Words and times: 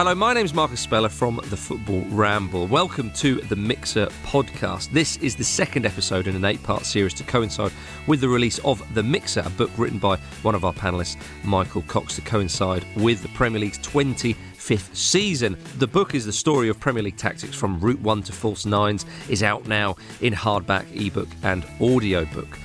Hello, 0.00 0.14
my 0.14 0.32
name 0.32 0.46
is 0.46 0.54
Marcus 0.54 0.80
Speller 0.80 1.10
from 1.10 1.42
the 1.50 1.58
Football 1.58 2.00
Ramble. 2.08 2.66
Welcome 2.66 3.10
to 3.16 3.34
the 3.34 3.54
Mixer 3.54 4.06
podcast. 4.24 4.90
This 4.92 5.18
is 5.18 5.36
the 5.36 5.44
second 5.44 5.84
episode 5.84 6.26
in 6.26 6.34
an 6.34 6.46
eight 6.46 6.62
part 6.62 6.86
series 6.86 7.12
to 7.12 7.22
coincide 7.22 7.70
with 8.06 8.22
the 8.22 8.28
release 8.30 8.58
of 8.60 8.82
The 8.94 9.02
Mixer, 9.02 9.42
a 9.44 9.50
book 9.50 9.70
written 9.76 9.98
by 9.98 10.16
one 10.40 10.54
of 10.54 10.64
our 10.64 10.72
panellists, 10.72 11.18
Michael 11.44 11.82
Cox, 11.82 12.14
to 12.14 12.22
coincide 12.22 12.82
with 12.96 13.20
the 13.20 13.28
Premier 13.28 13.60
League's 13.60 13.78
25th 13.80 14.96
season. 14.96 15.58
The 15.76 15.86
book 15.86 16.14
is 16.14 16.24
the 16.24 16.32
story 16.32 16.70
of 16.70 16.80
Premier 16.80 17.02
League 17.02 17.18
tactics 17.18 17.54
from 17.54 17.78
Route 17.78 18.00
1 18.00 18.22
to 18.22 18.32
False 18.32 18.64
Nines, 18.64 19.04
is 19.28 19.42
out 19.42 19.68
now 19.68 19.96
in 20.22 20.32
hardback, 20.32 20.86
ebook, 20.98 21.28
and 21.42 21.62
audiobook. 21.78 22.58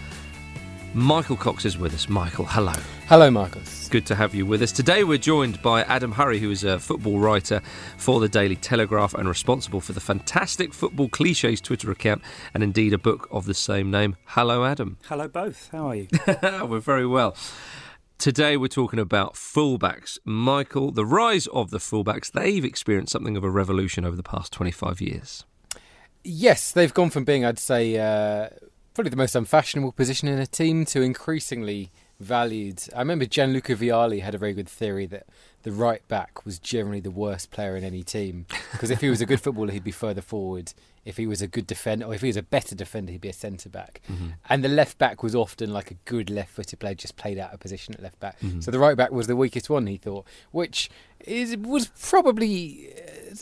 Michael 0.96 1.36
Cox 1.36 1.66
is 1.66 1.78
with 1.78 1.94
us. 1.94 2.08
Michael, 2.08 2.46
hello. 2.46 2.72
Hello, 3.08 3.30
Marcus. 3.30 3.90
Good 3.90 4.06
to 4.06 4.16
have 4.16 4.34
you 4.34 4.46
with 4.46 4.62
us. 4.62 4.72
Today 4.72 5.04
we're 5.04 5.18
joined 5.18 5.62
by 5.62 5.82
Adam 5.82 6.14
Hurrey, 6.14 6.40
who 6.40 6.50
is 6.50 6.64
a 6.64 6.80
football 6.80 7.20
writer 7.20 7.62
for 7.98 8.22
the 8.22 8.30
Daily 8.30 8.56
Telegraph 8.56 9.14
and 9.14 9.28
responsible 9.28 9.82
for 9.82 9.92
the 9.92 10.00
fantastic 10.00 10.74
Football 10.74 11.10
Cliches 11.10 11.60
Twitter 11.60 11.92
account 11.92 12.22
and 12.54 12.64
indeed 12.64 12.94
a 12.94 12.98
book 12.98 13.28
of 13.30 13.44
the 13.44 13.54
same 13.54 13.92
name. 13.92 14.16
Hello, 14.24 14.64
Adam. 14.64 14.98
Hello, 15.10 15.28
both. 15.28 15.68
How 15.74 15.90
are 15.90 15.96
you? 15.96 16.08
we're 16.66 16.80
very 16.80 17.06
well. 17.06 17.36
Today 18.18 18.56
we're 18.56 18.70
talking 18.70 18.98
about 18.98 19.34
fullbacks. 19.34 20.18
Michael, 20.24 20.92
the 20.92 21.06
rise 21.06 21.48
of 21.48 21.72
the 21.72 21.80
fullbacks, 21.80 22.32
they've 22.32 22.64
experienced 22.64 23.12
something 23.12 23.36
of 23.36 23.44
a 23.44 23.50
revolution 23.50 24.06
over 24.06 24.16
the 24.16 24.24
past 24.24 24.54
25 24.54 25.02
years. 25.02 25.44
Yes, 26.24 26.72
they've 26.72 26.94
gone 26.94 27.10
from 27.10 27.26
being, 27.26 27.44
I'd 27.44 27.60
say, 27.60 27.98
uh, 27.98 28.48
probably 28.96 29.10
the 29.10 29.18
most 29.18 29.36
unfashionable 29.36 29.92
position 29.92 30.30
in 30.30 30.40
a 30.40 30.48
team 30.48 30.86
to 30.86 31.02
increasingly 31.02 31.92
valued. 32.20 32.82
I 32.96 33.00
remember 33.00 33.26
Gianluca 33.26 33.76
Vialli 33.76 34.22
had 34.22 34.34
a 34.34 34.38
very 34.38 34.54
good 34.54 34.70
theory 34.70 35.06
that 35.08 35.28
the 35.64 35.74
right 35.74 36.08
back 36.08 36.46
was 36.46 36.60
generally 36.60 37.02
the 37.02 37.12
worst 37.12 37.52
player 37.52 37.76
in 37.76 37.84
any 37.84 38.04
team 38.04 38.46
because 38.72 38.90
if 38.90 39.02
he 39.02 39.10
was 39.10 39.20
a 39.20 39.26
good 39.26 39.42
footballer, 39.42 39.74
he'd 39.74 39.84
be 39.84 39.92
further 39.92 40.22
forward. 40.22 40.74
If 41.06 41.18
he 41.18 41.28
was 41.28 41.42
a 41.42 41.48
good 41.48 41.68
defender, 41.68 42.06
or 42.06 42.14
if 42.14 42.22
he 42.22 42.28
was 42.28 42.38
a 42.38 42.44
better 42.44 42.76
defender, 42.76 43.12
he'd 43.12 43.22
be 43.22 43.30
a 43.30 43.34
centre 43.34 43.70
back. 43.70 44.02
Mm-hmm. 44.12 44.30
And 44.50 44.64
the 44.64 44.70
left 44.70 44.98
back 44.98 45.24
was 45.24 45.36
often 45.36 45.72
like 45.72 45.92
a 45.92 45.96
good 46.06 46.30
left-footed 46.30 46.80
player, 46.80 46.96
just 46.96 47.16
played 47.16 47.38
out 47.38 47.54
of 47.54 47.60
position 47.60 47.94
at 47.94 48.02
left 48.02 48.20
back. 48.20 48.40
Mm-hmm. 48.40 48.62
So 48.62 48.72
the 48.72 48.80
right 48.80 48.98
back 48.98 49.12
was 49.12 49.28
the 49.28 49.36
weakest 49.36 49.70
one, 49.70 49.88
he 49.88 49.98
thought, 49.98 50.26
which 50.52 50.90
is 51.20 51.56
was 51.58 51.88
probably 52.00 52.94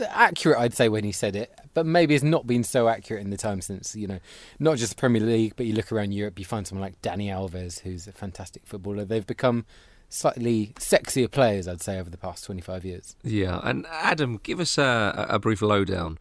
accurate, 0.07 0.59
I'd 0.59 0.73
say, 0.73 0.89
when 0.89 1.03
he 1.03 1.11
said 1.11 1.35
it 1.35 1.57
but 1.73 1.85
maybe 1.85 2.15
it's 2.15 2.23
not 2.23 2.45
been 2.45 2.63
so 2.63 2.87
accurate 2.87 3.21
in 3.21 3.29
the 3.29 3.37
time 3.37 3.61
since 3.61 3.95
you 3.95 4.07
know 4.07 4.19
not 4.59 4.77
just 4.77 4.95
the 4.95 4.99
Premier 4.99 5.21
League, 5.21 5.53
but 5.55 5.65
you 5.65 5.73
look 5.73 5.91
around 5.91 6.11
Europe, 6.13 6.39
you 6.39 6.45
find 6.45 6.67
someone 6.67 6.83
like 6.83 7.01
Dani 7.01 7.27
Alves, 7.27 7.79
who's 7.79 8.07
a 8.07 8.11
fantastic 8.11 8.65
footballer. 8.65 9.05
They've 9.05 9.25
become 9.25 9.65
slightly 10.09 10.73
sexier 10.75 11.29
players, 11.29 11.67
I'd 11.67 11.81
say, 11.81 11.99
over 11.99 12.09
the 12.09 12.17
past 12.17 12.45
25 12.45 12.85
years. 12.85 13.15
Yeah, 13.23 13.59
and 13.63 13.85
Adam, 13.89 14.39
give 14.43 14.59
us 14.59 14.77
a, 14.77 15.25
a 15.29 15.39
brief 15.39 15.61
lowdown 15.61 16.19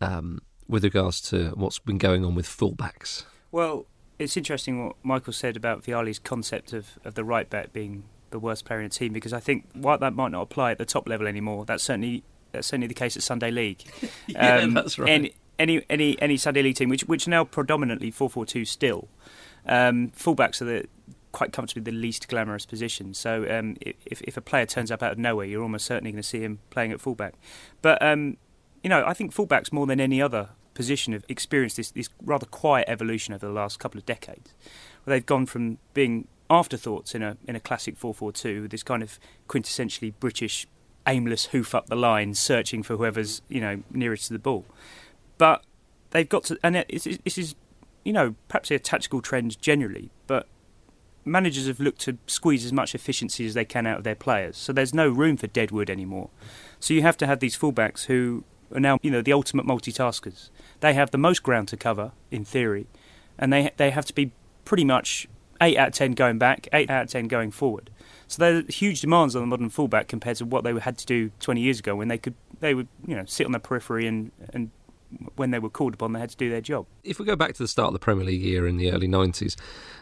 um, 0.00 0.40
with 0.68 0.84
regards 0.84 1.20
to 1.22 1.50
what's 1.50 1.78
been 1.78 1.98
going 1.98 2.24
on 2.24 2.34
with 2.34 2.46
fullbacks. 2.46 3.24
Well, 3.50 3.86
it's 4.18 4.36
interesting 4.36 4.84
what 4.84 4.96
Michael 5.02 5.32
said 5.32 5.56
about 5.56 5.82
Vialli's 5.84 6.18
concept 6.18 6.72
of, 6.72 6.98
of 7.04 7.14
the 7.14 7.24
right 7.24 7.48
back 7.48 7.72
being 7.72 8.04
the 8.30 8.38
worst 8.38 8.64
player 8.64 8.80
in 8.80 8.86
a 8.86 8.90
team 8.90 9.12
because 9.12 9.32
I 9.32 9.40
think 9.40 9.66
while 9.72 9.98
that 9.98 10.14
might 10.14 10.32
not 10.32 10.42
apply 10.42 10.72
at 10.72 10.78
the 10.78 10.84
top 10.84 11.08
level 11.08 11.26
anymore, 11.26 11.64
that's 11.64 11.82
certainly 11.82 12.22
that's 12.52 12.66
certainly 12.66 12.86
the 12.86 12.94
case 12.94 13.16
at 13.16 13.22
Sunday 13.22 13.50
League. 13.50 13.82
yeah, 14.26 14.56
um, 14.56 14.74
that's 14.74 14.98
right. 14.98 15.10
Any, 15.10 15.34
any 15.58 15.84
any 15.88 16.20
any 16.20 16.36
Sunday 16.36 16.62
League 16.62 16.76
team, 16.76 16.88
which 16.88 17.02
which 17.04 17.26
now 17.26 17.44
predominantly 17.44 18.10
four 18.10 18.28
four 18.28 18.44
two 18.44 18.64
still, 18.64 19.08
um, 19.66 20.10
fullbacks 20.10 20.60
are 20.60 20.66
the 20.66 20.86
quite 21.32 21.52
comfortably 21.52 21.90
the 21.90 21.96
least 21.96 22.28
glamorous 22.28 22.66
position. 22.66 23.14
So 23.14 23.46
um, 23.50 23.76
if 23.80 24.20
if 24.22 24.36
a 24.36 24.40
player 24.40 24.66
turns 24.66 24.90
up 24.90 25.02
out 25.02 25.12
of 25.12 25.18
nowhere, 25.18 25.46
you're 25.46 25.62
almost 25.62 25.86
certainly 25.86 26.12
going 26.12 26.22
to 26.22 26.28
see 26.28 26.40
him 26.40 26.60
playing 26.70 26.92
at 26.92 27.00
fullback. 27.00 27.34
But 27.82 28.02
um, 28.02 28.36
you 28.82 28.90
know, 28.90 29.04
I 29.06 29.14
think 29.14 29.34
fullbacks 29.34 29.72
more 29.72 29.86
than 29.86 30.00
any 30.00 30.20
other 30.22 30.50
position 30.78 31.12
have 31.12 31.24
experienced 31.28 31.76
this 31.76 31.90
this 31.90 32.08
rather 32.22 32.46
quiet 32.46 32.88
evolution 32.88 33.34
over 33.34 33.44
the 33.44 33.52
last 33.52 33.80
couple 33.80 33.98
of 33.98 34.06
decades, 34.06 34.54
where 35.02 35.16
they've 35.16 35.26
gone 35.26 35.44
from 35.44 35.78
being 35.92 36.28
afterthoughts 36.48 37.16
in 37.16 37.22
a 37.22 37.36
in 37.48 37.56
a 37.56 37.60
classic 37.60 37.98
four 37.98 38.14
four 38.14 38.30
two, 38.30 38.68
this 38.68 38.84
kind 38.84 39.02
of 39.02 39.18
quintessentially 39.48 40.14
British 40.20 40.68
aimless 41.08 41.46
hoof 41.46 41.74
up 41.74 41.88
the 41.88 41.96
line, 41.96 42.32
searching 42.32 42.84
for 42.84 42.96
whoever's 42.96 43.42
you 43.48 43.60
know 43.60 43.82
nearest 43.90 44.28
to 44.28 44.32
the 44.32 44.38
ball. 44.38 44.64
But 45.36 45.64
they've 46.10 46.28
got 46.28 46.44
to, 46.44 46.56
and 46.62 46.76
this 46.76 47.36
is 47.36 47.56
you 48.04 48.12
know 48.12 48.36
perhaps 48.46 48.70
a 48.70 48.78
tactical 48.78 49.20
trend 49.20 49.60
generally, 49.60 50.10
but 50.28 50.46
managers 51.24 51.66
have 51.66 51.80
looked 51.80 52.02
to 52.02 52.18
squeeze 52.28 52.64
as 52.64 52.72
much 52.72 52.94
efficiency 52.94 53.46
as 53.46 53.54
they 53.54 53.64
can 53.64 53.84
out 53.84 53.98
of 53.98 54.04
their 54.04 54.14
players. 54.14 54.56
So 54.56 54.72
there's 54.72 54.94
no 54.94 55.08
room 55.08 55.36
for 55.36 55.48
deadwood 55.48 55.90
anymore. 55.90 56.30
So 56.78 56.94
you 56.94 57.02
have 57.02 57.16
to 57.16 57.26
have 57.26 57.40
these 57.40 57.58
fullbacks 57.58 58.04
who 58.04 58.44
are 58.72 58.80
now 58.80 58.98
you 59.02 59.10
know 59.10 59.22
the 59.22 59.32
ultimate 59.32 59.66
multitaskers. 59.66 60.50
They 60.80 60.94
have 60.94 61.10
the 61.10 61.18
most 61.18 61.42
ground 61.42 61.68
to 61.68 61.76
cover 61.76 62.12
in 62.30 62.44
theory, 62.44 62.86
and 63.38 63.52
they 63.52 63.70
they 63.76 63.90
have 63.90 64.04
to 64.06 64.14
be 64.14 64.32
pretty 64.64 64.84
much 64.84 65.28
eight 65.60 65.76
out 65.76 65.88
of 65.88 65.94
ten 65.94 66.12
going 66.12 66.38
back, 66.38 66.68
eight 66.72 66.90
out 66.90 67.04
of 67.04 67.10
ten 67.10 67.28
going 67.28 67.50
forward. 67.50 67.90
So 68.26 68.42
there 68.42 68.58
are 68.58 68.62
huge 68.68 69.00
demands 69.00 69.34
on 69.34 69.42
the 69.42 69.46
modern 69.46 69.70
fullback 69.70 70.08
compared 70.08 70.36
to 70.36 70.44
what 70.44 70.62
they 70.62 70.78
had 70.78 70.98
to 70.98 71.06
do 71.06 71.30
20 71.40 71.62
years 71.62 71.78
ago 71.78 71.96
when 71.96 72.08
they 72.08 72.18
could 72.18 72.34
they 72.60 72.74
would 72.74 72.88
you 73.06 73.16
know 73.16 73.24
sit 73.24 73.46
on 73.46 73.52
the 73.52 73.58
periphery 73.58 74.06
and 74.06 74.30
and 74.52 74.70
when 75.36 75.50
they 75.50 75.58
were 75.58 75.70
called 75.70 75.94
upon, 75.94 76.12
they 76.12 76.20
had 76.20 76.30
to 76.30 76.36
do 76.36 76.50
their 76.50 76.60
job. 76.60 76.86
If 77.02 77.18
we 77.18 77.24
go 77.24 77.36
back 77.36 77.54
to 77.54 77.62
the 77.62 77.68
start 77.68 77.88
of 77.88 77.92
the 77.94 77.98
Premier 77.98 78.26
League 78.26 78.44
era 78.44 78.68
in 78.68 78.76
the 78.76 78.92
early 78.92 79.08
90s, 79.08 79.56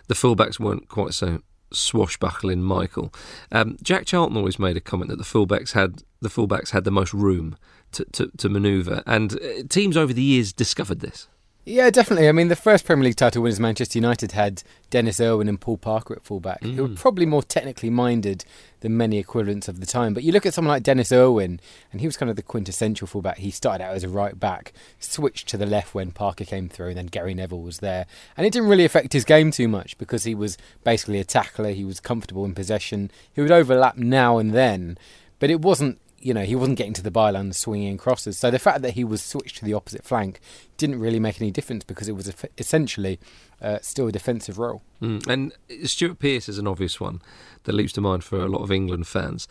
the 0.08 0.14
fullbacks 0.14 0.58
weren't 0.58 0.88
quite 0.88 1.14
so 1.14 1.42
swashbuckling 1.72 2.62
Michael. 2.62 3.12
Um, 3.52 3.76
Jack 3.82 4.06
Charlton 4.06 4.36
always 4.36 4.58
made 4.58 4.76
a 4.76 4.80
comment 4.80 5.10
that 5.10 5.16
the 5.16 5.24
fullbacks 5.24 5.72
had 5.72 6.02
the 6.20 6.28
fullbacks 6.28 6.70
had 6.70 6.84
the 6.84 6.90
most 6.90 7.12
room 7.12 7.56
to, 7.92 8.04
to, 8.12 8.30
to 8.36 8.48
manoeuvre, 8.48 9.02
and 9.06 9.34
uh, 9.34 9.62
teams 9.68 9.96
over 9.96 10.12
the 10.12 10.22
years 10.22 10.52
discovered 10.52 11.00
this. 11.00 11.28
Yeah, 11.68 11.90
definitely. 11.90 12.28
I 12.28 12.32
mean, 12.32 12.46
the 12.46 12.54
first 12.54 12.84
Premier 12.84 13.06
League 13.06 13.16
title 13.16 13.42
winners, 13.42 13.58
Manchester 13.58 13.98
United, 13.98 14.30
had 14.32 14.62
Denis 14.88 15.18
Irwin 15.18 15.48
and 15.48 15.60
Paul 15.60 15.78
Parker 15.78 16.14
at 16.14 16.22
fullback, 16.22 16.60
mm. 16.60 16.76
who 16.76 16.82
were 16.82 16.88
mm. 16.88 16.96
probably 16.96 17.26
more 17.26 17.42
technically 17.42 17.90
minded 17.90 18.44
than 18.82 18.96
many 18.96 19.18
equivalents 19.18 19.66
of 19.66 19.80
the 19.80 19.86
time. 19.86 20.14
But 20.14 20.22
you 20.22 20.30
look 20.30 20.46
at 20.46 20.54
someone 20.54 20.70
like 20.70 20.84
Denis 20.84 21.10
Irwin, 21.10 21.58
and 21.90 22.00
he 22.00 22.06
was 22.06 22.16
kind 22.16 22.30
of 22.30 22.36
the 22.36 22.42
quintessential 22.42 23.08
fullback. 23.08 23.38
He 23.38 23.50
started 23.50 23.82
out 23.82 23.96
as 23.96 24.04
a 24.04 24.08
right 24.08 24.38
back, 24.38 24.74
switched 25.00 25.48
to 25.48 25.56
the 25.56 25.66
left 25.66 25.92
when 25.92 26.12
Parker 26.12 26.44
came 26.44 26.68
through, 26.68 26.90
and 26.90 26.96
then 26.98 27.06
Gary 27.06 27.34
Neville 27.34 27.62
was 27.62 27.80
there. 27.80 28.06
And 28.36 28.46
it 28.46 28.52
didn't 28.52 28.68
really 28.68 28.84
affect 28.84 29.12
his 29.12 29.24
game 29.24 29.50
too 29.50 29.66
much 29.66 29.98
because 29.98 30.22
he 30.22 30.36
was 30.36 30.56
basically 30.84 31.18
a 31.18 31.24
tackler. 31.24 31.72
He 31.72 31.84
was 31.84 31.98
comfortable 31.98 32.44
in 32.44 32.54
possession. 32.54 33.10
He 33.32 33.40
would 33.40 33.50
overlap 33.50 33.96
now 33.96 34.38
and 34.38 34.54
then, 34.54 34.98
but 35.40 35.50
it 35.50 35.62
wasn't 35.62 35.98
you 36.18 36.32
know, 36.32 36.42
he 36.42 36.56
wasn't 36.56 36.78
getting 36.78 36.94
to 36.94 37.02
the 37.02 37.10
byline 37.10 37.54
swinging 37.54 37.98
crosses. 37.98 38.38
So 38.38 38.50
the 38.50 38.58
fact 38.58 38.82
that 38.82 38.94
he 38.94 39.04
was 39.04 39.22
switched 39.22 39.56
to 39.58 39.64
the 39.64 39.74
opposite 39.74 40.04
flank 40.04 40.40
didn't 40.76 40.98
really 40.98 41.20
make 41.20 41.40
any 41.40 41.50
difference 41.50 41.84
because 41.84 42.08
it 42.08 42.16
was 42.16 42.32
essentially 42.58 43.18
uh, 43.60 43.78
still 43.82 44.08
a 44.08 44.12
defensive 44.12 44.58
role. 44.58 44.82
Mm. 45.00 45.26
And 45.26 45.88
Stuart 45.88 46.18
Pearce 46.18 46.48
is 46.48 46.58
an 46.58 46.66
obvious 46.66 47.00
one 47.00 47.20
that 47.64 47.74
leaps 47.74 47.92
to 47.94 48.00
mind 48.00 48.24
for 48.24 48.40
a 48.40 48.48
lot 48.48 48.62
of 48.62 48.72
England 48.72 49.06
fans. 49.06 49.46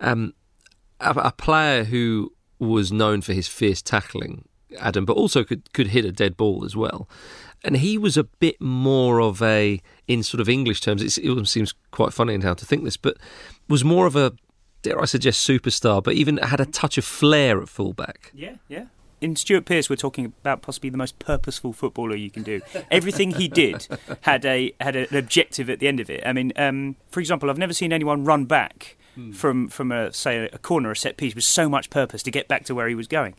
Um, 0.00 0.34
a, 1.00 1.10
a, 1.10 1.32
player 1.32 1.84
who 1.84 2.32
was 2.58 2.90
known 2.90 3.20
for 3.20 3.32
his 3.32 3.46
fierce 3.46 3.80
tackling, 3.80 4.44
Adam, 4.80 5.04
but 5.04 5.16
also 5.16 5.44
could, 5.44 5.72
could 5.72 5.88
hit 5.88 6.04
a 6.04 6.12
dead 6.12 6.36
ball 6.36 6.64
as 6.64 6.74
well. 6.74 7.08
And 7.64 7.76
he 7.76 7.96
was 7.98 8.16
a 8.16 8.24
bit 8.24 8.60
more 8.60 9.20
of 9.20 9.40
a, 9.40 9.80
in 10.06 10.22
sort 10.22 10.40
of 10.40 10.48
English 10.48 10.80
terms, 10.80 11.02
it 11.02 11.46
seems 11.46 11.74
quite 11.90 12.12
funny 12.12 12.34
in 12.34 12.42
how 12.42 12.54
to 12.54 12.64
think 12.64 12.84
this, 12.84 12.96
but 12.96 13.16
was 13.68 13.84
more 13.84 14.06
of 14.06 14.16
a 14.16 14.32
dare 14.88 15.00
I 15.00 15.04
suggest, 15.04 15.46
superstar, 15.46 16.02
but 16.02 16.14
even 16.14 16.38
had 16.38 16.60
a 16.60 16.66
touch 16.66 16.98
of 16.98 17.04
flair 17.04 17.60
at 17.60 17.68
fullback. 17.68 18.32
Yeah, 18.34 18.56
yeah. 18.68 18.86
In 19.20 19.34
Stuart 19.34 19.64
Pearce, 19.64 19.90
we're 19.90 19.96
talking 19.96 20.26
about 20.26 20.62
possibly 20.62 20.90
the 20.90 20.96
most 20.96 21.18
purposeful 21.18 21.72
footballer 21.72 22.14
you 22.14 22.30
can 22.30 22.44
do. 22.44 22.60
Everything 22.90 23.32
he 23.32 23.48
did 23.48 23.88
had 24.20 24.44
a 24.44 24.72
had 24.80 24.94
an 24.94 25.14
objective 25.14 25.68
at 25.68 25.80
the 25.80 25.88
end 25.88 25.98
of 25.98 26.08
it. 26.08 26.22
I 26.24 26.32
mean, 26.32 26.52
um, 26.54 26.94
for 27.10 27.18
example, 27.18 27.50
I've 27.50 27.58
never 27.58 27.72
seen 27.72 27.92
anyone 27.92 28.24
run 28.24 28.44
back 28.44 28.96
hmm. 29.16 29.32
from 29.32 29.68
from 29.68 29.90
a 29.90 30.12
say 30.12 30.48
a 30.52 30.58
corner, 30.58 30.92
a 30.92 30.96
set 30.96 31.16
piece 31.16 31.34
with 31.34 31.44
so 31.44 31.68
much 31.68 31.90
purpose 31.90 32.22
to 32.22 32.30
get 32.30 32.46
back 32.46 32.64
to 32.66 32.76
where 32.76 32.88
he 32.88 32.94
was 32.94 33.08
going. 33.08 33.34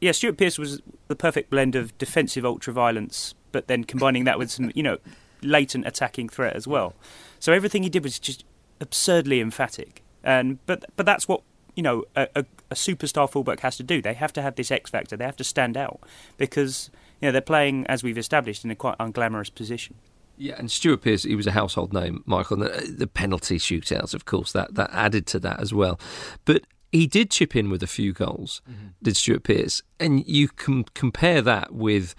Yeah, 0.00 0.12
Stuart 0.12 0.36
Pearce 0.36 0.58
was 0.58 0.80
the 1.08 1.16
perfect 1.16 1.50
blend 1.50 1.76
of 1.76 1.96
defensive 1.98 2.44
ultra 2.44 2.72
violence, 2.72 3.34
but 3.52 3.68
then 3.68 3.84
combining 3.84 4.24
that 4.24 4.38
with 4.38 4.50
some, 4.50 4.72
you 4.74 4.82
know, 4.82 4.98
latent 5.42 5.86
attacking 5.86 6.28
threat 6.28 6.56
as 6.56 6.66
well. 6.66 6.94
So 7.38 7.52
everything 7.52 7.82
he 7.82 7.88
did 7.88 8.02
was 8.02 8.18
just 8.18 8.44
absurdly 8.80 9.40
emphatic. 9.40 10.02
And 10.24 10.64
but 10.66 10.84
but 10.96 11.06
that's 11.06 11.28
what 11.28 11.42
you 11.74 11.82
know 11.82 12.04
a, 12.16 12.28
a, 12.34 12.44
a 12.70 12.74
superstar 12.74 13.30
fullback 13.30 13.60
has 13.60 13.76
to 13.76 13.82
do. 13.82 14.02
They 14.02 14.14
have 14.14 14.32
to 14.34 14.42
have 14.42 14.56
this 14.56 14.70
X 14.70 14.90
factor. 14.90 15.16
They 15.16 15.24
have 15.24 15.36
to 15.36 15.44
stand 15.44 15.76
out 15.76 16.00
because 16.36 16.90
you 17.20 17.28
know 17.28 17.32
they're 17.32 17.40
playing 17.40 17.86
as 17.86 18.02
we've 18.02 18.18
established 18.18 18.64
in 18.64 18.70
a 18.70 18.76
quite 18.76 18.98
unglamorous 18.98 19.54
position. 19.54 19.96
Yeah, 20.36 20.54
and 20.56 20.70
Stuart 20.70 21.02
Pearce, 21.02 21.24
he 21.24 21.36
was 21.36 21.46
a 21.46 21.52
household 21.52 21.92
name, 21.92 22.22
Michael. 22.24 22.62
And 22.62 22.72
the, 22.72 22.92
the 22.92 23.06
penalty 23.06 23.58
shootouts, 23.58 24.14
of 24.14 24.24
course, 24.24 24.52
that, 24.52 24.74
that 24.74 24.88
added 24.90 25.26
to 25.26 25.38
that 25.40 25.60
as 25.60 25.74
well. 25.74 26.00
But 26.46 26.64
he 26.90 27.06
did 27.06 27.30
chip 27.30 27.54
in 27.54 27.68
with 27.68 27.82
a 27.82 27.86
few 27.86 28.14
goals, 28.14 28.62
mm-hmm. 28.68 28.88
did 29.02 29.18
Stuart 29.18 29.42
Pearce. 29.42 29.82
And 29.98 30.26
you 30.26 30.48
can 30.48 30.84
compare 30.94 31.42
that 31.42 31.74
with 31.74 32.14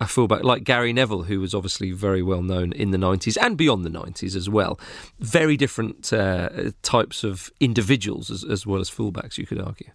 a 0.00 0.06
fullback 0.06 0.42
like 0.42 0.64
Gary 0.64 0.92
Neville, 0.92 1.24
who 1.24 1.40
was 1.40 1.54
obviously 1.54 1.92
very 1.92 2.22
well 2.22 2.42
known 2.42 2.72
in 2.72 2.90
the 2.90 2.98
90s 2.98 3.36
and 3.40 3.56
beyond 3.56 3.84
the 3.84 3.90
90s 3.90 4.34
as 4.34 4.48
well. 4.48 4.78
Very 5.20 5.56
different 5.56 6.12
uh, 6.12 6.72
types 6.82 7.24
of 7.24 7.50
individuals 7.60 8.30
as, 8.30 8.44
as, 8.44 8.66
well 8.66 8.80
as 8.80 8.90
fullbacks, 8.90 9.38
you 9.38 9.46
could 9.46 9.60
argue. 9.60 9.90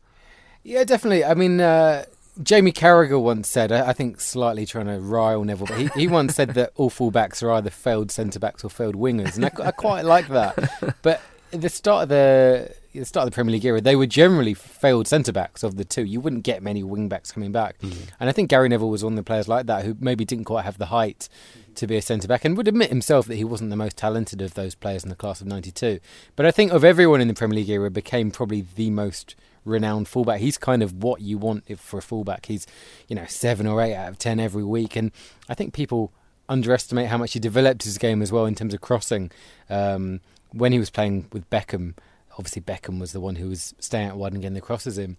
Yeah, 0.64 0.84
definitely. 0.84 1.26
I 1.26 1.34
mean, 1.34 1.60
uh, 1.60 2.06
Jamie 2.42 2.72
Carragher 2.72 3.22
once 3.22 3.50
said, 3.50 3.72
I 3.72 3.92
think 3.92 4.22
slightly 4.22 4.66
trying 4.66 4.88
to 4.88 5.00
rile 5.00 5.44
Neville, 5.44 5.68
but 5.68 5.78
he, 5.78 5.88
he 5.96 6.08
once 6.08 6.36
said 6.36 6.50
that 6.52 6.72
all 6.76 6.90
fullbacks 6.90 7.44
are 7.44 7.52
either 7.52 7.70
failed 7.70 8.12
centre 8.12 8.40
backs 8.40 8.64
or 8.64 8.70
failed 8.70 8.96
wingers, 8.96 9.36
and 9.36 9.46
I, 9.46 9.52
I, 9.62 9.72
quite 9.72 10.06
like 10.06 10.30
that. 10.30 10.96
But 11.02 11.22
at 11.52 11.62
the 11.62 11.70
start 11.70 12.04
of 12.04 12.10
the, 12.10 12.74
the 12.94 13.06
start 13.06 13.26
of 13.26 13.32
the 13.32 13.36
Premier 13.36 13.54
League 13.54 13.66
era, 13.66 13.82
they 13.82 13.96
were 13.96 14.06
generally 14.06 14.54
failed 14.54 15.08
centre 15.08 15.32
backs 15.32 15.64
of 15.64 15.78
the 15.78 15.86
two. 15.86 16.04
You 16.04 16.20
wouldn't 16.20 16.44
get 16.44 16.64
many 16.64 16.84
wing 16.84 17.08
backs 17.08 17.32
coming 17.32 17.52
back, 17.52 17.80
mm-hmm. 17.80 18.04
and 18.20 18.30
I 18.30 18.34
think 18.34 18.50
Gary 18.50 18.70
Neville 18.70 18.90
was 18.90 19.04
one 19.04 19.14
of 19.14 19.18
the 19.18 19.24
players 19.24 19.48
like 19.48 19.68
that 19.68 19.86
who 19.86 19.96
maybe 20.00 20.26
didn't 20.26 20.46
quite 20.46 20.66
have 20.66 20.78
the 20.78 20.88
height 20.88 21.30
to 21.76 21.88
be 21.88 21.96
a 21.96 22.02
centre 22.02 22.28
back, 22.28 22.46
and 22.46 22.58
would 22.58 22.68
admit 22.68 22.90
himself 22.90 23.28
that 23.28 23.36
he 23.36 23.44
wasn't 23.44 23.70
the 23.70 23.76
most 23.76 23.98
talented 23.98 24.42
of 24.42 24.54
those 24.54 24.76
players 24.76 25.04
in 25.04 25.10
the 25.10 25.16
class 25.16 25.42
of 25.42 25.48
'92. 25.48 26.00
But 26.36 26.46
I 26.46 26.52
think 26.52 26.72
of 26.72 26.84
everyone 26.84 27.22
in 27.22 27.28
the 27.28 27.34
Premier 27.34 27.58
League 27.58 27.70
era, 27.70 27.92
became 27.92 28.32
probably 28.32 28.66
the 28.76 28.90
most 28.90 29.36
renowned 29.66 30.08
fullback. 30.08 30.40
He's 30.40 30.58
kind 30.58 30.82
of 30.82 31.04
what 31.04 31.22
you 31.22 31.38
want 31.38 31.66
for 31.80 32.00
a 32.00 32.02
fullback. 32.02 32.48
He's, 32.48 32.66
you 33.08 33.16
know, 33.16 33.26
seven 33.28 33.68
or 33.68 33.82
eight 33.82 33.96
out 33.96 34.10
of 34.10 34.18
ten 34.18 34.40
every 34.40 34.64
week, 34.64 34.96
and 34.96 35.12
I 35.48 35.54
think 35.54 35.74
people 35.74 36.12
underestimate 36.48 37.08
how 37.08 37.18
much 37.18 37.34
he 37.34 37.40
developed 37.40 37.84
his 37.84 38.00
game 38.00 38.22
as 38.24 38.32
well 38.32 38.46
in 38.46 38.56
terms 38.56 38.74
of 38.74 38.82
crossing. 38.82 39.32
Um, 39.70 40.22
when 40.52 40.72
he 40.72 40.80
was 40.80 40.90
playing 40.90 41.28
with 41.32 41.48
Beckham, 41.52 41.94
obviously 42.40 42.62
Beckham 42.62 43.00
was 43.00 43.12
the 43.12 43.20
one 43.20 43.36
who 43.36 43.50
was 43.50 43.76
staying 43.80 44.08
out 44.08 44.18
wide 44.18 44.32
and 44.32 44.42
getting 44.42 44.56
the 44.56 44.62
crosses 44.62 44.98
in. 44.98 45.18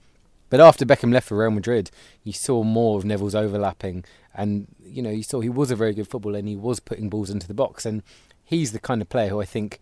But 0.49 0.58
after 0.58 0.84
Beckham 0.84 1.12
left 1.12 1.28
for 1.28 1.37
Real 1.37 1.52
Madrid, 1.52 1.90
you 2.25 2.32
saw 2.32 2.64
more 2.64 2.99
of 2.99 3.05
Neville's 3.05 3.37
overlapping, 3.37 4.05
and 4.34 4.67
you 4.84 5.00
know 5.00 5.11
you 5.11 5.22
saw 5.22 5.40
he 5.40 5.49
was 5.49 5.70
a 5.70 5.76
very 5.76 5.93
good 5.93 6.08
footballer 6.08 6.38
and 6.38 6.49
he 6.49 6.56
was 6.56 6.81
putting 6.81 7.08
balls 7.08 7.31
into 7.31 7.46
the 7.46 7.55
box, 7.55 7.87
and 7.87 8.02
he's 8.43 8.72
the 8.72 8.81
kind 8.81 9.00
of 9.00 9.08
player 9.08 9.28
who 9.28 9.40
I 9.40 9.44
think 9.44 9.78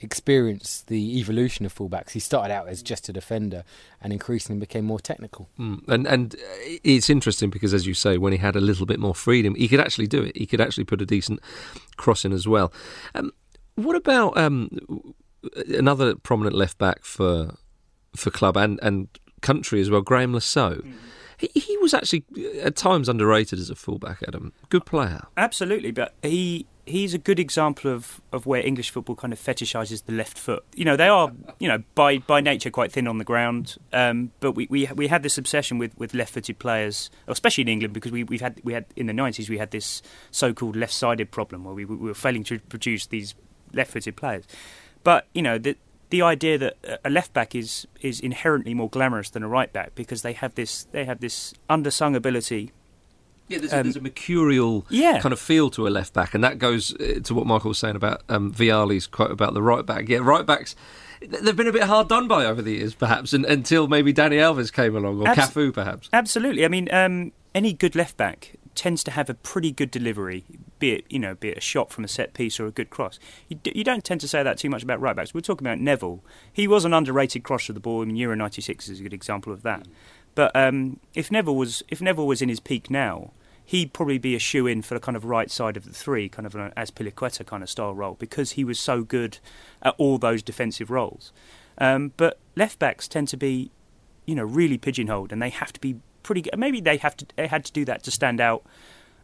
experienced 0.00 0.88
the 0.88 1.18
evolution 1.18 1.64
of 1.64 1.74
fullbacks. 1.74 2.10
He 2.10 2.20
started 2.20 2.52
out 2.52 2.68
as 2.68 2.82
just 2.82 3.08
a 3.08 3.12
defender 3.12 3.64
and 4.00 4.12
increasingly 4.12 4.60
became 4.60 4.84
more 4.84 5.00
technical. 5.00 5.48
Mm. 5.58 5.88
And 5.88 6.06
and 6.06 6.36
it's 6.84 7.10
interesting 7.10 7.50
because, 7.50 7.74
as 7.74 7.86
you 7.86 7.94
say, 7.94 8.18
when 8.18 8.32
he 8.32 8.38
had 8.38 8.54
a 8.54 8.60
little 8.60 8.86
bit 8.86 9.00
more 9.00 9.14
freedom, 9.14 9.54
he 9.56 9.66
could 9.66 9.80
actually 9.80 10.06
do 10.06 10.22
it. 10.22 10.36
He 10.36 10.46
could 10.46 10.60
actually 10.60 10.84
put 10.84 11.00
a 11.00 11.06
decent 11.06 11.40
cross 11.96 12.24
in 12.24 12.32
as 12.32 12.46
well. 12.46 12.72
Um, 13.14 13.32
what 13.74 13.96
about 13.96 14.36
um, 14.36 15.14
another 15.68 16.14
prominent 16.14 16.54
left 16.54 16.78
back 16.78 17.04
for 17.04 17.54
for 18.16 18.30
club 18.30 18.56
and 18.56 18.78
and 18.82 19.08
country 19.40 19.80
as 19.80 19.90
well, 19.90 20.02
Graeme 20.02 20.38
Saux? 20.40 20.82
Mm. 20.82 20.92
He, 21.38 21.48
he 21.58 21.76
was 21.78 21.92
actually 21.94 22.24
at 22.60 22.76
times 22.76 23.08
underrated 23.08 23.58
as 23.58 23.70
a 23.70 23.74
fullback. 23.74 24.22
Adam, 24.26 24.52
good 24.68 24.86
player. 24.86 25.26
Absolutely, 25.36 25.90
but 25.90 26.14
he 26.22 26.66
he's 26.84 27.14
a 27.14 27.18
good 27.18 27.38
example 27.38 27.90
of, 27.92 28.20
of 28.32 28.44
where 28.44 28.64
English 28.64 28.90
football 28.90 29.14
kind 29.14 29.32
of 29.32 29.38
fetishizes 29.38 30.04
the 30.04 30.12
left 30.12 30.36
foot. 30.36 30.64
You 30.74 30.84
know, 30.84 30.96
they 30.96 31.08
are, 31.08 31.32
you 31.58 31.68
know, 31.68 31.82
by 31.94 32.18
by 32.18 32.40
nature 32.40 32.70
quite 32.70 32.92
thin 32.92 33.08
on 33.08 33.18
the 33.18 33.24
ground, 33.24 33.76
um, 33.92 34.30
but 34.40 34.52
we, 34.52 34.66
we 34.70 34.88
we 34.94 35.08
had 35.08 35.22
this 35.22 35.38
obsession 35.38 35.78
with, 35.78 35.96
with 35.98 36.14
left-footed 36.14 36.58
players, 36.58 37.10
especially 37.26 37.62
in 37.62 37.68
England, 37.68 37.94
because 37.94 38.12
we 38.12 38.24
we've 38.24 38.40
had 38.40 38.60
we 38.64 38.72
had 38.72 38.84
in 38.96 39.06
the 39.06 39.12
nineties 39.12 39.48
we 39.48 39.58
had 39.58 39.70
this 39.70 40.02
so-called 40.30 40.76
left-sided 40.76 41.30
problem 41.30 41.64
where 41.64 41.74
we, 41.74 41.84
we 41.84 41.96
were 41.96 42.14
failing 42.14 42.44
to 42.44 42.58
produce 42.58 43.06
these 43.06 43.34
left-footed 43.72 44.16
players. 44.16 44.44
But 45.04 45.26
you 45.34 45.42
know 45.42 45.58
the 45.58 45.76
the 46.10 46.22
idea 46.22 46.58
that 46.58 47.00
a 47.04 47.10
left 47.10 47.32
back 47.32 47.54
is 47.54 47.86
is 48.00 48.20
inherently 48.20 48.74
more 48.74 48.88
glamorous 48.88 49.30
than 49.30 49.42
a 49.42 49.48
right 49.48 49.72
back 49.72 49.94
because 49.94 50.22
they 50.22 50.34
have 50.34 50.54
this 50.54 50.84
they 50.92 51.04
have 51.04 51.20
this 51.20 51.54
undersung 51.70 52.14
ability 52.14 52.72
yeah, 53.48 53.58
there's, 53.58 53.72
um, 53.72 53.80
a, 53.80 53.82
there's, 53.82 53.96
a, 53.96 54.00
mercurial 54.00 54.86
yeah. 54.88 55.20
kind 55.20 55.32
of 55.32 55.40
feel 55.40 55.68
to 55.70 55.86
a 55.86 55.90
left 55.90 56.14
back, 56.14 56.34
and 56.34 56.42
that 56.42 56.58
goes 56.58 56.94
uh, 56.94 57.20
to 57.24 57.34
what 57.34 57.46
Michael 57.46 57.68
was 57.68 57.78
saying 57.78 57.96
about 57.96 58.22
um, 58.28 58.52
Vialli's 58.52 59.06
quote 59.06 59.30
about 59.30 59.54
the 59.54 59.62
right 59.62 59.84
back. 59.84 60.08
Yeah, 60.08 60.18
right 60.18 60.46
backs. 60.46 60.74
They've 61.20 61.56
been 61.56 61.68
a 61.68 61.72
bit 61.72 61.84
hard 61.84 62.08
done 62.08 62.28
by 62.28 62.44
over 62.44 62.62
the 62.62 62.72
years, 62.72 62.94
perhaps, 62.94 63.32
and, 63.32 63.44
until 63.44 63.88
maybe 63.88 64.12
Dani 64.12 64.36
Alves 64.36 64.72
came 64.72 64.96
along 64.96 65.20
or 65.20 65.28
Abs- 65.28 65.50
Cafu, 65.50 65.72
perhaps. 65.72 66.08
Absolutely. 66.12 66.64
I 66.64 66.68
mean, 66.68 66.92
um, 66.92 67.32
any 67.54 67.72
good 67.72 67.94
left 67.94 68.16
back 68.16 68.54
tends 68.74 69.04
to 69.04 69.10
have 69.10 69.28
a 69.30 69.34
pretty 69.34 69.70
good 69.70 69.90
delivery, 69.90 70.44
be 70.78 70.92
it 70.92 71.04
you 71.08 71.18
know, 71.18 71.34
be 71.34 71.50
it 71.50 71.58
a 71.58 71.60
shot 71.60 71.90
from 71.90 72.04
a 72.04 72.08
set 72.08 72.34
piece 72.34 72.58
or 72.58 72.66
a 72.66 72.70
good 72.70 72.90
cross. 72.90 73.18
You, 73.48 73.56
d- 73.62 73.72
you 73.74 73.84
don't 73.84 74.04
tend 74.04 74.20
to 74.22 74.28
say 74.28 74.42
that 74.42 74.58
too 74.58 74.70
much 74.70 74.82
about 74.82 75.00
right 75.00 75.14
backs. 75.14 75.34
We're 75.34 75.40
talking 75.40 75.66
about 75.66 75.80
Neville. 75.80 76.22
He 76.52 76.66
was 76.66 76.84
an 76.84 76.94
underrated 76.94 77.44
crosser 77.44 77.72
of 77.72 77.74
the 77.74 77.80
ball. 77.80 78.02
I 78.02 78.06
mean, 78.06 78.16
Euro 78.16 78.34
'96 78.34 78.88
is 78.88 79.00
a 79.00 79.02
good 79.02 79.12
example 79.12 79.52
of 79.52 79.62
that. 79.62 79.86
But 80.34 80.54
um, 80.54 81.00
if 81.14 81.30
Neville 81.30 81.56
was 81.56 81.82
if 81.88 82.00
Neville 82.00 82.26
was 82.26 82.42
in 82.42 82.48
his 82.48 82.60
peak 82.60 82.90
now, 82.90 83.32
he'd 83.64 83.92
probably 83.92 84.18
be 84.18 84.34
a 84.34 84.38
shoe 84.38 84.66
in 84.66 84.82
for 84.82 84.94
the 84.94 85.00
kind 85.00 85.16
of 85.16 85.24
right 85.24 85.50
side 85.50 85.76
of 85.76 85.84
the 85.84 85.92
three, 85.92 86.28
kind 86.28 86.46
of 86.46 86.54
an 86.54 86.72
Azpilicueta 86.76 87.46
kind 87.46 87.62
of 87.62 87.70
style 87.70 87.94
role, 87.94 88.16
because 88.18 88.52
he 88.52 88.64
was 88.64 88.78
so 88.78 89.02
good 89.02 89.38
at 89.82 89.94
all 89.98 90.18
those 90.18 90.42
defensive 90.42 90.90
roles. 90.90 91.32
Um, 91.78 92.12
but 92.16 92.38
left 92.56 92.78
backs 92.78 93.08
tend 93.08 93.28
to 93.28 93.36
be, 93.36 93.70
you 94.26 94.34
know, 94.34 94.44
really 94.44 94.78
pigeonholed, 94.78 95.32
and 95.32 95.40
they 95.40 95.50
have 95.50 95.72
to 95.72 95.80
be 95.80 95.96
pretty. 96.22 96.42
good. 96.42 96.58
Maybe 96.58 96.80
they 96.80 96.96
have 96.98 97.16
to 97.16 97.26
they 97.36 97.46
had 97.46 97.64
to 97.64 97.72
do 97.72 97.84
that 97.86 98.02
to 98.04 98.10
stand 98.10 98.40
out 98.40 98.64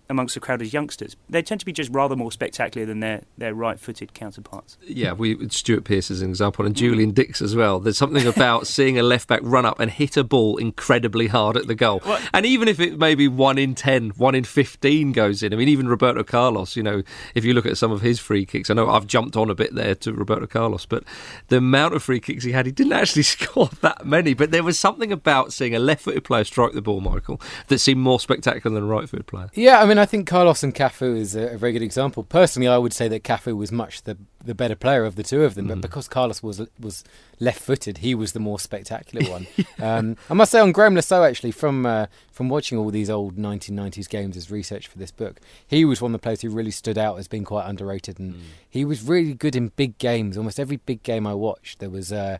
amongst 0.08 0.36
a 0.36 0.40
crowd 0.40 0.62
of 0.62 0.72
youngsters. 0.72 1.16
They 1.28 1.42
tend 1.42 1.60
to 1.60 1.66
be 1.66 1.72
just 1.72 1.90
rather 1.92 2.16
more 2.16 2.32
spectacular 2.32 2.86
than 2.86 3.00
their, 3.00 3.22
their 3.36 3.54
right 3.54 3.78
footed 3.78 4.14
counterparts. 4.14 4.76
Yeah, 4.82 5.12
we 5.12 5.48
Stuart 5.48 5.84
Pearce 5.84 6.10
is 6.10 6.22
an 6.22 6.30
example, 6.30 6.64
and 6.64 6.74
mm. 6.74 6.78
Julian 6.78 7.10
Dicks 7.12 7.42
as 7.42 7.54
well. 7.54 7.80
There's 7.80 7.98
something 7.98 8.26
about 8.38 8.66
seeing 8.66 8.98
a 8.98 9.02
left 9.02 9.28
back 9.28 9.40
run 9.42 9.66
up 9.66 9.80
and 9.80 9.90
hit 9.90 10.16
a 10.16 10.24
ball 10.24 10.56
incredibly 10.56 11.26
hard 11.26 11.56
at 11.56 11.66
the 11.66 11.74
goal. 11.74 12.00
What? 12.04 12.22
And 12.32 12.46
even 12.46 12.68
if 12.68 12.80
it 12.80 12.98
maybe 12.98 13.28
one 13.28 13.58
in 13.58 13.74
10, 13.74 14.10
one 14.10 14.34
in 14.34 14.44
15 14.44 15.12
goes 15.12 15.42
in, 15.42 15.52
I 15.52 15.56
mean, 15.56 15.68
even 15.68 15.88
Roberto 15.88 16.22
Carlos, 16.22 16.76
you 16.76 16.82
know, 16.82 17.02
if 17.34 17.44
you 17.44 17.52
look 17.52 17.66
at 17.66 17.76
some 17.76 17.92
of 17.92 18.00
his 18.00 18.18
free 18.18 18.46
kicks, 18.46 18.70
I 18.70 18.74
know 18.74 18.88
I've 18.88 19.06
jumped 19.06 19.36
on 19.36 19.50
a 19.50 19.54
bit 19.54 19.74
there 19.74 19.94
to 19.96 20.12
Roberto 20.12 20.46
Carlos, 20.46 20.86
but 20.86 21.04
the 21.48 21.58
amount 21.58 21.94
of 21.94 22.02
free 22.02 22.20
kicks 22.20 22.44
he 22.44 22.52
had, 22.52 22.66
he 22.66 22.72
didn't 22.72 22.92
actually 22.92 23.22
score 23.24 23.68
that 23.82 24.06
many. 24.06 24.34
But 24.34 24.50
there 24.50 24.62
was 24.62 24.78
something 24.78 25.12
about 25.12 25.52
seeing 25.52 25.74
a 25.74 25.78
left 25.78 26.02
footed 26.02 26.24
player 26.24 26.44
strike 26.44 26.72
the 26.72 26.82
ball, 26.82 27.00
Michael, 27.00 27.40
that 27.68 27.78
seemed 27.78 28.00
more 28.00 28.20
spectacular 28.20 28.74
than 28.74 28.84
a 28.84 28.86
right 28.86 29.08
footed 29.08 29.26
player. 29.26 29.50
Yeah, 29.54 29.80
I 29.80 29.86
mean, 29.86 29.97
I 29.98 30.06
think 30.06 30.26
Carlos 30.26 30.62
and 30.62 30.74
Cafu 30.74 31.16
is 31.16 31.34
a, 31.34 31.54
a, 31.54 31.58
very 31.58 31.72
good 31.72 31.82
example. 31.82 32.22
Personally, 32.22 32.68
I 32.68 32.78
would 32.78 32.92
say 32.92 33.08
that 33.08 33.24
Cafu 33.24 33.56
was 33.56 33.72
much 33.72 34.02
the 34.02 34.16
the 34.44 34.54
better 34.54 34.76
player 34.76 35.04
of 35.04 35.16
the 35.16 35.22
two 35.22 35.44
of 35.44 35.54
them, 35.54 35.66
mm. 35.66 35.68
but 35.68 35.80
because 35.80 36.08
Carlos 36.08 36.42
was 36.42 36.62
was 36.78 37.04
left-footed, 37.40 37.98
he 37.98 38.14
was 38.14 38.32
the 38.32 38.40
more 38.40 38.58
spectacular 38.58 39.30
one. 39.30 39.46
um, 39.78 40.16
I 40.30 40.34
must 40.34 40.52
say 40.52 40.60
on 40.60 40.72
Le 40.72 41.02
Saux, 41.02 41.28
actually, 41.28 41.50
from 41.50 41.86
uh, 41.86 42.06
from 42.30 42.48
watching 42.48 42.78
all 42.78 42.90
these 42.90 43.10
old 43.10 43.36
1990s 43.36 44.08
games 44.08 44.36
as 44.36 44.50
research 44.50 44.86
for 44.86 44.98
this 44.98 45.10
book, 45.10 45.40
he 45.66 45.84
was 45.84 46.00
one 46.00 46.14
of 46.14 46.20
the 46.20 46.22
players 46.22 46.42
who 46.42 46.50
really 46.50 46.70
stood 46.70 46.98
out 46.98 47.18
as 47.18 47.28
being 47.28 47.44
quite 47.44 47.66
underrated, 47.68 48.18
and 48.18 48.34
mm. 48.34 48.40
he 48.68 48.84
was 48.84 49.02
really 49.02 49.34
good 49.34 49.56
in 49.56 49.68
big 49.76 49.98
games. 49.98 50.36
Almost 50.36 50.60
every 50.60 50.76
big 50.76 51.02
game 51.02 51.26
I 51.26 51.34
watched, 51.34 51.78
there 51.78 51.90
was. 51.90 52.12
Uh, 52.12 52.38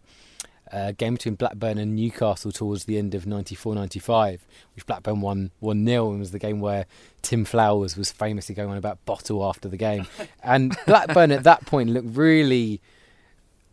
uh, 0.72 0.92
game 0.92 1.14
between 1.14 1.34
Blackburn 1.34 1.78
and 1.78 1.94
Newcastle 1.94 2.52
towards 2.52 2.84
the 2.84 2.98
end 2.98 3.14
of 3.14 3.26
94 3.26 3.74
95, 3.74 4.46
which 4.74 4.86
Blackburn 4.86 5.20
won 5.20 5.50
1 5.60 5.86
0 5.86 6.10
and 6.10 6.20
was 6.20 6.30
the 6.30 6.38
game 6.38 6.60
where 6.60 6.86
Tim 7.22 7.44
Flowers 7.44 7.96
was 7.96 8.10
famously 8.12 8.54
going 8.54 8.70
on 8.70 8.76
about 8.76 9.04
bottle 9.04 9.44
after 9.44 9.68
the 9.68 9.76
game. 9.76 10.06
and 10.42 10.76
Blackburn 10.86 11.30
at 11.30 11.44
that 11.44 11.66
point 11.66 11.90
looked 11.90 12.16
really 12.16 12.80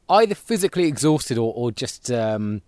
either 0.09 0.35
physically 0.35 0.85
exhausted 0.85 1.37
or, 1.37 1.53
or 1.55 1.71
just 1.71 2.11
um, 2.11 2.61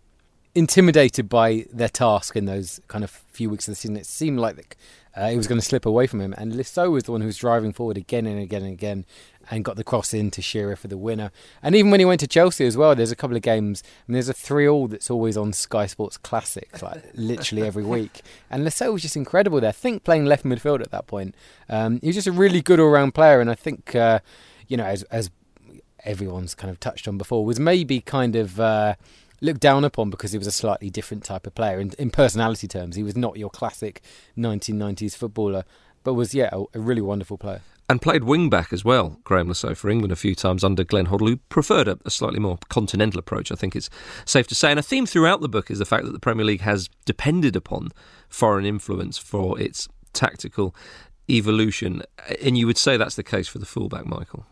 intimidated 0.55 1.29
by 1.29 1.65
their 1.71 1.89
task 1.89 2.35
in 2.35 2.45
those 2.45 2.79
kind 2.87 3.03
of 3.03 3.11
few 3.11 3.49
weeks 3.49 3.67
of 3.67 3.73
the 3.73 3.75
season. 3.75 3.95
It 3.95 4.07
seemed 4.07 4.39
like 4.39 4.75
uh, 5.15 5.25
it 5.25 5.37
was 5.37 5.47
going 5.47 5.59
to 5.59 5.65
slip 5.65 5.85
away 5.85 6.07
from 6.07 6.19
him. 6.19 6.33
And 6.37 6.53
Saux 6.65 6.89
was 6.89 7.03
the 7.03 7.11
one 7.11 7.21
who 7.21 7.27
was 7.27 7.37
driving 7.37 7.73
forward 7.73 7.97
again 7.97 8.25
and 8.25 8.39
again 8.39 8.63
and 8.63 8.73
again 8.73 9.05
and 9.49 9.63
got 9.63 9.75
the 9.75 9.83
cross 9.83 10.13
in 10.13 10.31
to 10.31 10.41
Shearer 10.41 10.75
for 10.75 10.87
the 10.87 10.97
winner. 10.97 11.31
And 11.61 11.75
even 11.75 11.91
when 11.91 11.99
he 11.99 12.05
went 12.05 12.19
to 12.21 12.27
Chelsea 12.27 12.65
as 12.65 12.75
well, 12.75 12.95
there's 12.95 13.11
a 13.11 13.15
couple 13.15 13.35
of 13.35 13.41
games. 13.41 13.83
I 13.85 13.89
mean, 14.07 14.13
there's 14.13 14.29
a 14.29 14.33
three-all 14.33 14.87
that's 14.87 15.09
always 15.09 15.37
on 15.37 15.53
Sky 15.53 15.85
Sports 15.85 16.17
Classic, 16.17 16.81
like 16.81 17.03
literally 17.13 17.63
every 17.63 17.83
week. 17.83 18.21
And 18.49 18.63
Le 18.63 18.91
was 18.91 19.01
just 19.01 19.15
incredible 19.15 19.61
there. 19.61 19.69
I 19.69 19.73
think 19.73 20.03
playing 20.03 20.25
left 20.25 20.43
midfield 20.43 20.81
at 20.81 20.91
that 20.91 21.07
point. 21.07 21.35
Um, 21.69 21.99
he 22.01 22.07
was 22.07 22.15
just 22.15 22.27
a 22.27 22.31
really 22.31 22.61
good 22.61 22.79
all-round 22.79 23.13
player, 23.13 23.39
and 23.39 23.49
I 23.49 23.55
think 23.55 23.95
uh, 23.95 24.19
you 24.67 24.77
know, 24.77 24.85
as, 24.85 25.03
as 25.03 25.29
everyone's 26.03 26.55
kind 26.55 26.71
of 26.71 26.79
touched 26.79 27.07
on 27.07 27.17
before, 27.17 27.45
was 27.45 27.59
maybe 27.59 28.01
kind 28.01 28.35
of. 28.35 28.59
Uh, 28.59 28.95
looked 29.39 29.59
down 29.59 29.83
upon 29.83 30.09
because 30.09 30.31
he 30.31 30.37
was 30.39 30.47
a 30.47 30.51
slightly 30.51 30.89
different 30.89 31.23
type 31.23 31.45
of 31.45 31.53
player. 31.53 31.79
In, 31.79 31.91
in 31.99 32.09
personality 32.09 32.67
terms, 32.67 32.95
he 32.95 33.03
was 33.03 33.15
not 33.15 33.37
your 33.37 33.51
classic 33.51 34.01
1990s 34.35 35.15
footballer, 35.15 35.63
but 36.03 36.15
was, 36.15 36.33
yeah, 36.33 36.49
a, 36.51 36.63
a 36.73 36.79
really 36.79 37.01
wonderful 37.01 37.37
player. 37.37 37.61
And 37.89 38.01
played 38.01 38.25
wing 38.25 38.49
back 38.49 38.73
as 38.73 38.83
well, 38.83 39.17
Graeme 39.23 39.53
Saux, 39.53 39.79
for 39.79 39.89
England 39.89 40.11
a 40.11 40.17
few 40.17 40.35
times 40.35 40.63
under 40.63 40.83
Glenn 40.83 41.07
Hoddle, 41.07 41.29
who 41.29 41.37
preferred 41.37 41.87
a, 41.87 41.97
a, 42.03 42.09
slightly 42.09 42.39
more 42.39 42.59
continental 42.67 43.17
approach, 43.17 43.49
I 43.49 43.55
think 43.55 43.77
it's 43.77 43.89
safe 44.25 44.45
to 44.47 44.55
say. 44.55 44.71
And 44.71 44.79
a 44.79 44.83
theme 44.83 45.05
throughout 45.05 45.39
the 45.39 45.47
book 45.47 45.71
is 45.71 45.79
the 45.79 45.85
fact 45.85 46.03
that 46.03 46.11
the 46.11 46.19
Premier 46.19 46.43
League 46.43 46.61
has 46.61 46.89
depended 47.05 47.55
upon 47.55 47.91
foreign 48.27 48.65
influence 48.65 49.17
for 49.17 49.57
its 49.57 49.87
tactical 50.11 50.75
evolution. 51.29 52.03
And 52.41 52.57
you 52.57 52.67
would 52.67 52.77
say 52.77 52.97
that's 52.97 53.15
the 53.15 53.23
case 53.23 53.47
for 53.47 53.59
the 53.59 53.65
fullback, 53.65 54.05
Michael? 54.05 54.45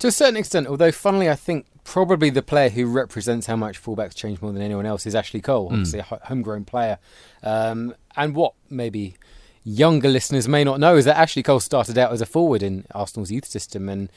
To 0.00 0.08
a 0.08 0.12
certain 0.12 0.36
extent, 0.36 0.66
although 0.66 0.92
funnily, 0.92 1.30
I 1.30 1.36
think 1.36 1.66
probably 1.84 2.28
the 2.28 2.42
player 2.42 2.68
who 2.68 2.84
represents 2.86 3.46
how 3.46 3.56
much 3.56 3.82
fullbacks 3.82 4.14
change 4.14 4.42
more 4.42 4.52
than 4.52 4.60
anyone 4.60 4.84
else 4.84 5.06
is 5.06 5.14
Ashley 5.14 5.40
Cole, 5.40 5.68
hmm. 5.68 5.74
obviously 5.74 6.00
mm. 6.00 6.20
a 6.20 6.26
homegrown 6.26 6.64
player. 6.64 6.98
Um, 7.42 7.94
and 8.16 8.34
what 8.34 8.54
maybe 8.68 9.16
younger 9.64 10.08
listeners 10.08 10.46
may 10.46 10.62
not 10.62 10.78
know 10.78 10.96
is 10.96 11.06
that 11.06 11.16
Ashley 11.16 11.42
Cole 11.42 11.60
started 11.60 11.96
out 11.98 12.12
as 12.12 12.20
a 12.20 12.26
forward 12.26 12.62
in 12.62 12.86
Arsenal's 12.94 13.30
youth 13.30 13.46
system 13.46 13.88
and 13.88 14.10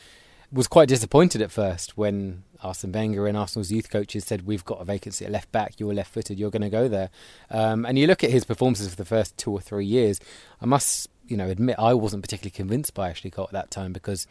was 0.51 0.67
quite 0.67 0.89
disappointed 0.89 1.41
at 1.41 1.51
first 1.51 1.97
when 1.97 2.43
Arsene 2.63 2.91
Wenger 2.91 3.27
and 3.27 3.37
Arsenal's 3.37 3.71
youth 3.71 3.89
coaches 3.89 4.25
said, 4.25 4.45
We've 4.45 4.63
got 4.63 4.81
a 4.81 4.85
vacancy 4.85 5.25
at 5.25 5.31
left 5.31 5.51
back, 5.51 5.79
you're 5.79 5.93
left 5.93 6.13
footed, 6.13 6.39
you're 6.39 6.51
going 6.51 6.61
to 6.61 6.69
go 6.69 6.87
there. 6.87 7.09
Um, 7.49 7.85
and 7.85 7.97
you 7.97 8.07
look 8.07 8.23
at 8.23 8.29
his 8.29 8.45
performances 8.45 8.89
for 8.89 8.95
the 8.95 9.05
first 9.05 9.37
two 9.37 9.51
or 9.51 9.61
three 9.61 9.85
years, 9.85 10.19
I 10.61 10.65
must 10.65 11.09
you 11.27 11.35
know 11.35 11.47
admit 11.47 11.75
I 11.77 11.93
wasn't 11.93 12.23
particularly 12.23 12.51
convinced 12.51 12.93
by 12.93 13.09
Ashley 13.09 13.31
Cole 13.31 13.45
at 13.45 13.51
that 13.51 13.71
time 13.71 13.93
because 13.93 14.27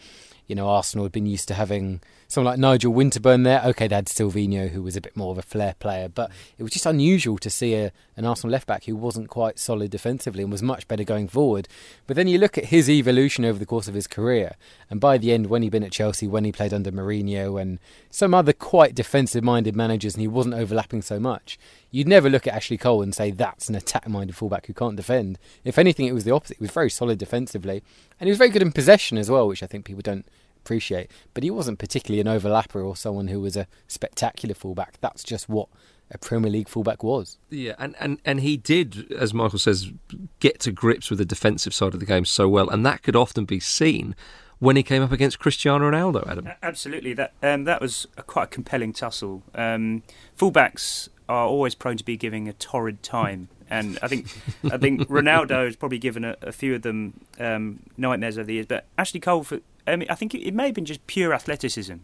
you 0.47 0.55
know, 0.55 0.69
Arsenal 0.69 1.05
had 1.05 1.13
been 1.13 1.27
used 1.27 1.49
to 1.49 1.55
having 1.55 2.01
someone 2.29 2.53
like 2.53 2.59
Nigel 2.59 2.93
Winterburn 2.93 3.45
there. 3.45 3.63
Okay, 3.65 3.89
they 3.89 3.95
had 3.95 4.07
Silvinho, 4.07 4.71
who 4.71 4.83
was 4.83 4.97
a 4.97 5.01
bit 5.01 5.17
more 5.17 5.33
of 5.33 5.39
a 5.39 5.43
flair 5.43 5.75
player, 5.79 6.09
but 6.09 6.31
it 6.59 6.63
was 6.63 6.73
just 6.73 6.87
unusual 6.87 7.39
to 7.39 7.51
see 7.51 7.75
a, 7.75 7.93
an 8.17 8.25
Arsenal 8.25 8.53
left 8.53 8.67
back 8.67 8.85
who 8.85 8.97
wasn't 8.97 9.29
quite 9.29 9.59
solid 9.59 9.91
defensively 9.91 10.43
and 10.43 10.53
was 10.53 10.63
much 10.63 10.89
better 10.89 11.05
going 11.05 11.29
forward. 11.29 11.69
But 12.07 12.17
then 12.17 12.29
you 12.29 12.39
look 12.39 12.57
at 12.59 12.67
his 12.67 12.89
evolution 12.89 13.45
over 13.45 13.59
the 13.59 13.67
course 13.67 13.89
of 13.89 13.95
his 13.95 14.07
career, 14.07 14.55
and 14.91 15.01
by 15.01 15.19
the 15.19 15.33
end, 15.33 15.47
when 15.47 15.63
he'd 15.63 15.73
been 15.73 15.83
at 15.83 15.93
Chelsea, 15.93 16.27
when 16.27 16.45
he 16.45 16.53
played 16.53 16.73
under 16.73 16.93
Mourinho 16.93 17.61
and 17.61 17.79
some 18.11 18.35
other 18.35 18.53
quite 18.53 18.95
defensive 18.95 19.45
minded 19.45 19.77
managers, 19.77 20.15
and 20.15 20.21
he 20.21 20.29
wasn't 20.29 20.55
overlapping 20.55 21.03
so 21.03 21.19
much, 21.21 21.59
you'd 21.91 22.09
never 22.09 22.31
look 22.31 22.47
at 22.47 22.55
Ashley 22.55 22.79
Cole 22.79 23.03
and 23.03 23.15
say 23.15 23.31
that's 23.31 23.69
an 23.69 23.75
attack 23.75 24.09
minded 24.09 24.37
fullback 24.37 24.67
who 24.67 24.75
can't 24.75 24.97
defend. 24.97 25.39
If 25.65 25.79
anything, 25.79 26.07
it 26.07 26.15
was 26.15 26.25
the 26.25 26.35
opposite. 26.35 26.59
He 26.59 26.63
was 26.65 26.71
very 26.71 26.91
solid 26.91 27.19
defensively, 27.19 27.83
and 28.19 28.27
he 28.27 28.31
was 28.31 28.39
very 28.39 28.51
good 28.51 28.63
in 28.63 28.73
possession 28.73 29.19
as 29.19 29.31
well, 29.31 29.49
which 29.49 29.63
I 29.63 29.67
think 29.67 29.85
people 29.85 30.03
don't 30.03 30.27
appreciate. 30.67 31.11
But 31.33 31.45
he 31.45 31.51
wasn't 31.51 31.79
particularly 31.79 32.21
an 32.21 32.27
overlapper 32.27 32.85
or 32.85 32.97
someone 32.97 33.29
who 33.29 33.41
was 33.41 33.57
a 33.57 33.67
spectacular 33.87 34.55
fullback. 34.55 34.99
That's 35.01 35.23
just 35.23 35.49
what 35.49 35.69
a 36.11 36.19
Premier 36.19 36.51
League 36.51 36.69
fullback 36.69 37.03
was. 37.03 37.39
Yeah, 37.51 37.75
and, 37.79 37.95
and, 38.01 38.21
and 38.25 38.41
he 38.41 38.57
did, 38.57 39.13
as 39.13 39.33
Michael 39.33 39.59
says, 39.59 39.93
get 40.41 40.61
to 40.61 40.73
grips 40.73 41.11
with 41.11 41.19
the 41.19 41.25
defensive 41.25 41.75
side 41.75 41.95
of 41.95 42.01
the 42.01 42.07
game 42.07 42.25
so 42.25 42.49
well, 42.49 42.69
and 42.69 42.85
that 42.85 43.03
could 43.03 43.17
often 43.17 43.45
be 43.45 43.61
seen 43.61 44.15
when 44.59 44.77
he 44.77 44.83
came 44.83 45.03
up 45.03 45.13
against 45.13 45.39
Cristiano 45.39 45.91
Ronaldo, 45.91 46.27
Adam. 46.29 46.49
Absolutely, 46.63 47.13
that 47.15 47.33
um, 47.43 47.65
that 47.65 47.81
was 47.81 48.07
a 48.17 48.23
quite 48.23 48.45
a 48.45 48.47
compelling 48.49 48.93
tussle. 48.93 49.43
Um, 49.55 50.03
fullbacks 50.39 51.09
are 51.29 51.47
always 51.47 51.75
prone 51.75 51.97
to 51.97 52.05
be 52.05 52.17
giving 52.17 52.49
a 52.49 52.53
torrid 52.53 53.03
time. 53.03 53.49
And 53.69 53.99
I 54.01 54.07
think 54.07 54.27
I 54.65 54.77
think 54.77 55.01
Ronaldo 55.09 55.65
has 55.65 55.77
probably 55.77 55.99
given 55.99 56.25
a, 56.25 56.37
a 56.41 56.53
few 56.53 56.77
of 56.77 56.83
them 56.83 57.21
um, 57.41 57.81
nightmares 57.97 58.39
over 58.39 58.47
the 58.47 58.55
years. 58.55 58.67
But 58.67 58.87
Ashley 58.97 59.19
Cole, 59.19 59.43
for, 59.43 59.61
I 59.87 59.97
mean, 59.97 60.09
I 60.11 60.15
think 60.15 60.35
it, 60.35 60.47
it, 60.47 60.55
may 60.55 60.67
have 60.67 60.75
been 60.75 60.85
just 60.85 61.07
pure 61.07 61.33
athleticism 61.33 61.95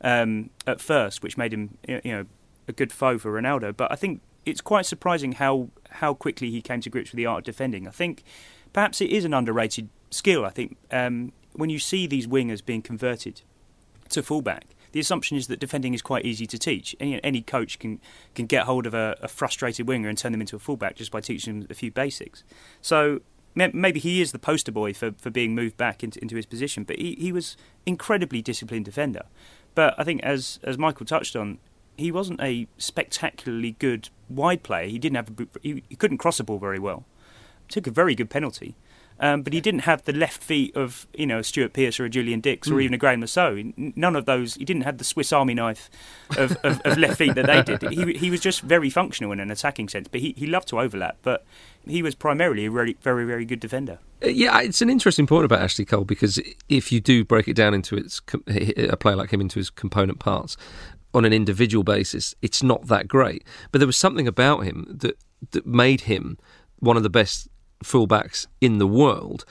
um, 0.00 0.50
at 0.66 0.80
first, 0.80 1.22
which 1.22 1.36
made 1.36 1.52
him 1.52 1.78
you 1.86 2.00
know 2.04 2.26
a 2.68 2.72
good 2.72 2.92
foe 2.92 3.18
for 3.18 3.32
Ronaldo. 3.32 3.76
But 3.76 3.92
I 3.92 3.96
think 3.96 4.20
it's 4.44 4.60
quite 4.60 4.86
surprising 4.86 5.32
how 5.32 5.68
how 5.90 6.14
quickly 6.14 6.50
he 6.50 6.60
came 6.60 6.80
to 6.80 6.90
grips 6.90 7.12
with 7.12 7.16
the 7.16 7.26
art 7.26 7.40
of 7.40 7.44
defending. 7.44 7.86
I 7.86 7.90
think 7.90 8.24
perhaps 8.72 9.00
it 9.00 9.10
is 9.10 9.24
an 9.24 9.34
underrated 9.34 9.88
skill. 10.10 10.44
I 10.44 10.50
think 10.50 10.76
um, 10.90 11.32
when 11.54 11.70
you 11.70 11.78
see 11.78 12.06
these 12.06 12.26
wingers 12.26 12.64
being 12.64 12.82
converted 12.82 13.42
to 14.10 14.22
fullback, 14.22 14.64
the 14.92 15.00
assumption 15.00 15.36
is 15.36 15.46
that 15.46 15.58
defending 15.58 15.94
is 15.94 16.02
quite 16.02 16.24
easy 16.24 16.46
to 16.46 16.58
teach. 16.58 16.94
Any, 17.00 17.22
any 17.24 17.42
coach 17.42 17.78
can 17.78 18.00
can 18.34 18.46
get 18.46 18.64
hold 18.64 18.86
of 18.86 18.94
a, 18.94 19.16
a, 19.22 19.28
frustrated 19.28 19.88
winger 19.88 20.08
and 20.08 20.16
turn 20.16 20.32
them 20.32 20.40
into 20.40 20.56
a 20.56 20.58
fullback 20.58 20.96
just 20.96 21.10
by 21.10 21.20
teaching 21.20 21.60
them 21.60 21.68
a 21.70 21.74
few 21.74 21.90
basics. 21.90 22.44
So 22.80 23.20
maybe 23.54 24.00
he 24.00 24.20
is 24.20 24.32
the 24.32 24.38
poster 24.38 24.72
boy 24.72 24.92
for, 24.94 25.12
for 25.18 25.30
being 25.30 25.54
moved 25.54 25.76
back 25.76 26.02
into, 26.02 26.20
into 26.20 26.36
his 26.36 26.46
position, 26.46 26.84
but 26.84 26.96
he, 26.96 27.16
he 27.18 27.32
was 27.32 27.56
incredibly 27.86 28.42
disciplined 28.42 28.84
defender. 28.84 29.22
But 29.74 29.94
I 29.98 30.04
think 30.04 30.22
as 30.22 30.58
as 30.62 30.78
Michael 30.78 31.06
touched 31.06 31.36
on, 31.36 31.58
he 31.96 32.10
wasn't 32.10 32.40
a 32.40 32.66
spectacularly 32.78 33.76
good 33.78 34.08
wide 34.28 34.62
player. 34.62 34.88
He 34.88 34.98
didn't 34.98 35.16
have 35.16 35.30
a, 35.30 35.46
he, 35.62 35.82
he 35.88 35.96
couldn't 35.96 36.18
cross 36.18 36.40
a 36.40 36.44
ball 36.44 36.58
very 36.58 36.78
well. 36.78 37.04
Took 37.68 37.86
a 37.86 37.90
very 37.90 38.14
good 38.14 38.30
penalty. 38.30 38.74
Um, 39.20 39.42
but 39.42 39.52
he 39.52 39.60
didn't 39.60 39.80
have 39.80 40.02
the 40.02 40.12
left 40.12 40.42
feet 40.42 40.74
of 40.76 41.06
you 41.14 41.26
know 41.26 41.42
Stuart 41.42 41.72
Pearce 41.72 42.00
or 42.00 42.04
a 42.04 42.10
Julian 42.10 42.40
Dicks 42.40 42.68
or 42.68 42.74
mm. 42.74 42.82
even 42.82 43.00
a 43.00 43.16
Le 43.16 43.26
Saux. 43.26 43.72
None 43.76 44.16
of 44.16 44.26
those. 44.26 44.54
He 44.54 44.64
didn't 44.64 44.82
have 44.82 44.98
the 44.98 45.04
Swiss 45.04 45.32
Army 45.32 45.54
knife 45.54 45.90
of, 46.36 46.56
of, 46.64 46.80
of 46.80 46.98
left 46.98 47.18
feet 47.18 47.34
that 47.34 47.46
they 47.46 47.62
did. 47.62 47.82
He 47.92 48.14
he 48.14 48.30
was 48.30 48.40
just 48.40 48.62
very 48.62 48.90
functional 48.90 49.32
in 49.32 49.40
an 49.40 49.50
attacking 49.50 49.88
sense. 49.88 50.08
But 50.08 50.20
he, 50.20 50.34
he 50.36 50.46
loved 50.46 50.68
to 50.68 50.80
overlap. 50.80 51.18
But 51.22 51.44
he 51.86 52.02
was 52.02 52.14
primarily 52.14 52.66
a 52.66 52.70
very 52.70 52.96
very 53.00 53.24
very 53.24 53.44
good 53.44 53.60
defender. 53.60 53.98
Uh, 54.22 54.28
yeah, 54.28 54.60
it's 54.60 54.82
an 54.82 54.90
interesting 54.90 55.26
point 55.26 55.44
about 55.44 55.60
Ashley 55.60 55.84
Cole 55.84 56.04
because 56.04 56.40
if 56.68 56.90
you 56.90 57.00
do 57.00 57.24
break 57.24 57.48
it 57.48 57.54
down 57.54 57.74
into 57.74 57.96
its 57.96 58.20
a 58.48 58.96
player 58.96 59.16
like 59.16 59.32
him 59.32 59.40
into 59.40 59.58
his 59.58 59.70
component 59.70 60.18
parts 60.18 60.56
on 61.14 61.24
an 61.24 61.32
individual 61.32 61.84
basis, 61.84 62.34
it's 62.42 62.62
not 62.62 62.86
that 62.86 63.06
great. 63.06 63.44
But 63.70 63.78
there 63.78 63.86
was 63.86 63.96
something 63.96 64.26
about 64.26 64.64
him 64.64 64.86
that 64.88 65.16
that 65.50 65.66
made 65.66 66.02
him 66.02 66.38
one 66.78 66.96
of 66.96 67.02
the 67.02 67.10
best 67.10 67.48
fullbacks 67.82 68.46
in 68.60 68.78
the 68.78 68.86
world. 68.86 69.44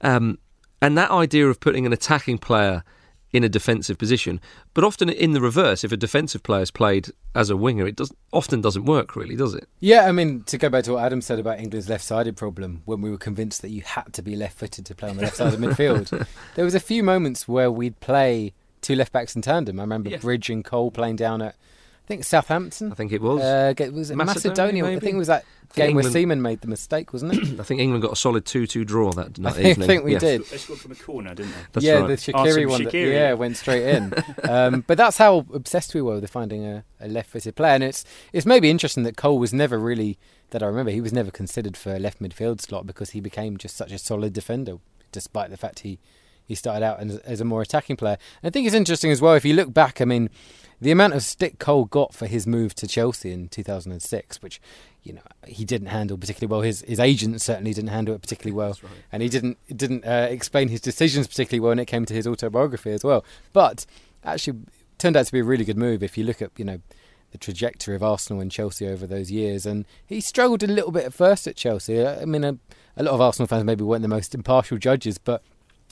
Um, 0.00 0.38
and 0.82 0.98
that 0.98 1.10
idea 1.10 1.48
of 1.48 1.60
putting 1.60 1.86
an 1.86 1.92
attacking 1.92 2.38
player 2.38 2.84
in 3.32 3.42
a 3.42 3.48
defensive 3.48 3.98
position, 3.98 4.40
but 4.74 4.84
often 4.84 5.08
in 5.08 5.32
the 5.32 5.40
reverse, 5.40 5.82
if 5.82 5.90
a 5.90 5.96
defensive 5.96 6.44
player 6.44 6.62
is 6.62 6.70
played 6.70 7.10
as 7.34 7.50
a 7.50 7.56
winger, 7.56 7.84
it 7.84 7.96
does 7.96 8.12
often 8.32 8.60
doesn't 8.60 8.84
work 8.84 9.16
really, 9.16 9.34
does 9.34 9.54
it? 9.54 9.68
Yeah, 9.80 10.06
I 10.06 10.12
mean, 10.12 10.44
to 10.44 10.56
go 10.56 10.68
back 10.68 10.84
to 10.84 10.92
what 10.92 11.04
Adam 11.04 11.20
said 11.20 11.40
about 11.40 11.58
England's 11.58 11.88
left-sided 11.88 12.36
problem, 12.36 12.82
when 12.84 13.00
we 13.00 13.10
were 13.10 13.18
convinced 13.18 13.62
that 13.62 13.70
you 13.70 13.82
had 13.82 14.12
to 14.12 14.22
be 14.22 14.36
left-footed 14.36 14.86
to 14.86 14.94
play 14.94 15.10
on 15.10 15.16
the 15.16 15.22
left 15.22 15.36
side 15.36 15.52
of 15.52 15.58
midfield, 15.60 16.26
there 16.54 16.64
was 16.64 16.76
a 16.76 16.80
few 16.80 17.02
moments 17.02 17.48
where 17.48 17.72
we'd 17.72 17.98
play 17.98 18.52
two 18.82 18.94
left 18.94 19.12
backs 19.12 19.34
in 19.34 19.42
tandem. 19.42 19.80
I 19.80 19.82
remember 19.82 20.10
yeah. 20.10 20.18
Bridge 20.18 20.48
and 20.48 20.64
Cole 20.64 20.92
playing 20.92 21.16
down 21.16 21.42
at 21.42 21.56
I 22.04 22.06
think 22.06 22.24
Southampton. 22.24 22.92
I 22.92 22.94
think 22.94 23.12
it 23.12 23.22
was. 23.22 23.40
Uh, 23.40 23.72
was 23.92 24.10
it 24.10 24.16
Macedonia? 24.16 24.84
Macedonia 24.84 24.84
I 24.84 25.00
think 25.00 25.14
it 25.14 25.18
was 25.18 25.28
that 25.28 25.44
game 25.74 25.90
England, 25.90 26.04
where 26.04 26.12
Seaman 26.12 26.42
made 26.42 26.60
the 26.60 26.68
mistake, 26.68 27.14
wasn't 27.14 27.32
it? 27.32 27.60
I 27.60 27.62
think 27.62 27.80
England 27.80 28.02
got 28.02 28.12
a 28.12 28.16
solid 28.16 28.44
two-two 28.44 28.84
draw 28.84 29.10
that 29.12 29.38
night. 29.38 29.56
I 29.58 29.74
think 29.74 30.04
we 30.04 30.12
yes. 30.12 30.20
did. 30.20 30.44
They 30.44 30.58
scored 30.58 30.80
from 30.80 30.92
a 30.92 30.96
corner, 30.96 31.34
didn't 31.34 31.52
they? 31.52 31.58
That's 31.72 31.86
yeah, 31.86 32.00
right. 32.00 32.08
the 32.08 32.14
Šakiri 32.14 32.66
oh, 32.66 32.68
one. 32.68 32.84
That, 32.84 32.94
yeah, 32.94 33.32
went 33.32 33.56
straight 33.56 33.86
in. 33.88 34.14
um, 34.48 34.84
but 34.86 34.98
that's 34.98 35.16
how 35.16 35.46
obsessed 35.54 35.94
we 35.94 36.02
were 36.02 36.20
with 36.20 36.30
finding 36.30 36.64
a, 36.66 36.84
a 37.00 37.08
left-footed 37.08 37.56
player, 37.56 37.74
and 37.74 37.84
it's 37.84 38.04
it's 38.34 38.44
maybe 38.44 38.70
interesting 38.70 39.04
that 39.04 39.16
Cole 39.16 39.38
was 39.38 39.54
never 39.54 39.78
really 39.78 40.18
that 40.50 40.62
I 40.62 40.66
remember. 40.66 40.92
He 40.92 41.00
was 41.00 41.12
never 41.12 41.30
considered 41.30 41.74
for 41.76 41.94
a 41.94 41.98
left 41.98 42.20
midfield 42.20 42.60
slot 42.60 42.86
because 42.86 43.10
he 43.10 43.20
became 43.20 43.56
just 43.56 43.76
such 43.76 43.92
a 43.92 43.98
solid 43.98 44.34
defender, 44.34 44.76
despite 45.10 45.50
the 45.50 45.56
fact 45.56 45.80
he 45.80 45.98
he 46.46 46.54
started 46.54 46.84
out 46.84 47.00
as, 47.00 47.16
as 47.18 47.40
a 47.40 47.44
more 47.44 47.62
attacking 47.62 47.96
player. 47.96 48.18
And 48.42 48.48
I 48.48 48.50
think 48.50 48.66
it's 48.66 48.74
interesting 48.74 49.10
as 49.10 49.20
well 49.20 49.34
if 49.34 49.44
you 49.44 49.54
look 49.54 49.72
back. 49.72 50.00
I 50.00 50.04
mean 50.04 50.30
the 50.80 50.90
amount 50.90 51.14
of 51.14 51.22
stick 51.22 51.58
Cole 51.58 51.86
got 51.86 52.12
for 52.14 52.26
his 52.26 52.46
move 52.46 52.74
to 52.76 52.86
Chelsea 52.86 53.32
in 53.32 53.48
2006, 53.48 54.42
which 54.42 54.60
you 55.02 55.12
know 55.14 55.22
he 55.46 55.64
didn't 55.64 55.88
handle 55.88 56.18
particularly 56.18 56.50
well. 56.50 56.60
His 56.60 56.82
his 56.82 57.00
agent 57.00 57.40
certainly 57.40 57.72
didn't 57.72 57.90
handle 57.90 58.14
it 58.14 58.20
particularly 58.20 58.54
well, 58.54 58.76
right. 58.82 58.92
and 59.12 59.22
he 59.22 59.28
didn't 59.28 59.58
didn't 59.74 60.04
uh, 60.04 60.26
explain 60.30 60.68
his 60.68 60.80
decisions 60.80 61.26
particularly 61.26 61.60
well 61.60 61.70
when 61.70 61.78
it 61.78 61.86
came 61.86 62.04
to 62.04 62.14
his 62.14 62.26
autobiography 62.26 62.90
as 62.90 63.04
well. 63.04 63.24
But 63.52 63.86
actually, 64.24 64.60
turned 64.98 65.16
out 65.16 65.26
to 65.26 65.32
be 65.32 65.40
a 65.40 65.44
really 65.44 65.64
good 65.64 65.78
move 65.78 66.02
if 66.02 66.18
you 66.18 66.24
look 66.24 66.42
at 66.42 66.50
you 66.56 66.64
know 66.64 66.80
the 67.32 67.38
trajectory 67.38 67.96
of 67.96 68.02
Arsenal 68.02 68.40
and 68.40 68.50
Chelsea 68.50 68.86
over 68.86 69.06
those 69.06 69.30
years. 69.30 69.66
And 69.66 69.86
he 70.06 70.20
struggled 70.20 70.62
a 70.62 70.68
little 70.68 70.92
bit 70.92 71.04
at 71.04 71.12
first 71.12 71.48
at 71.48 71.56
Chelsea. 71.56 72.06
I 72.06 72.24
mean, 72.26 72.44
a, 72.44 72.56
a 72.96 73.02
lot 73.02 73.14
of 73.14 73.20
Arsenal 73.20 73.48
fans 73.48 73.64
maybe 73.64 73.82
weren't 73.82 74.02
the 74.02 74.08
most 74.08 74.36
impartial 74.36 74.78
judges, 74.78 75.18
but 75.18 75.42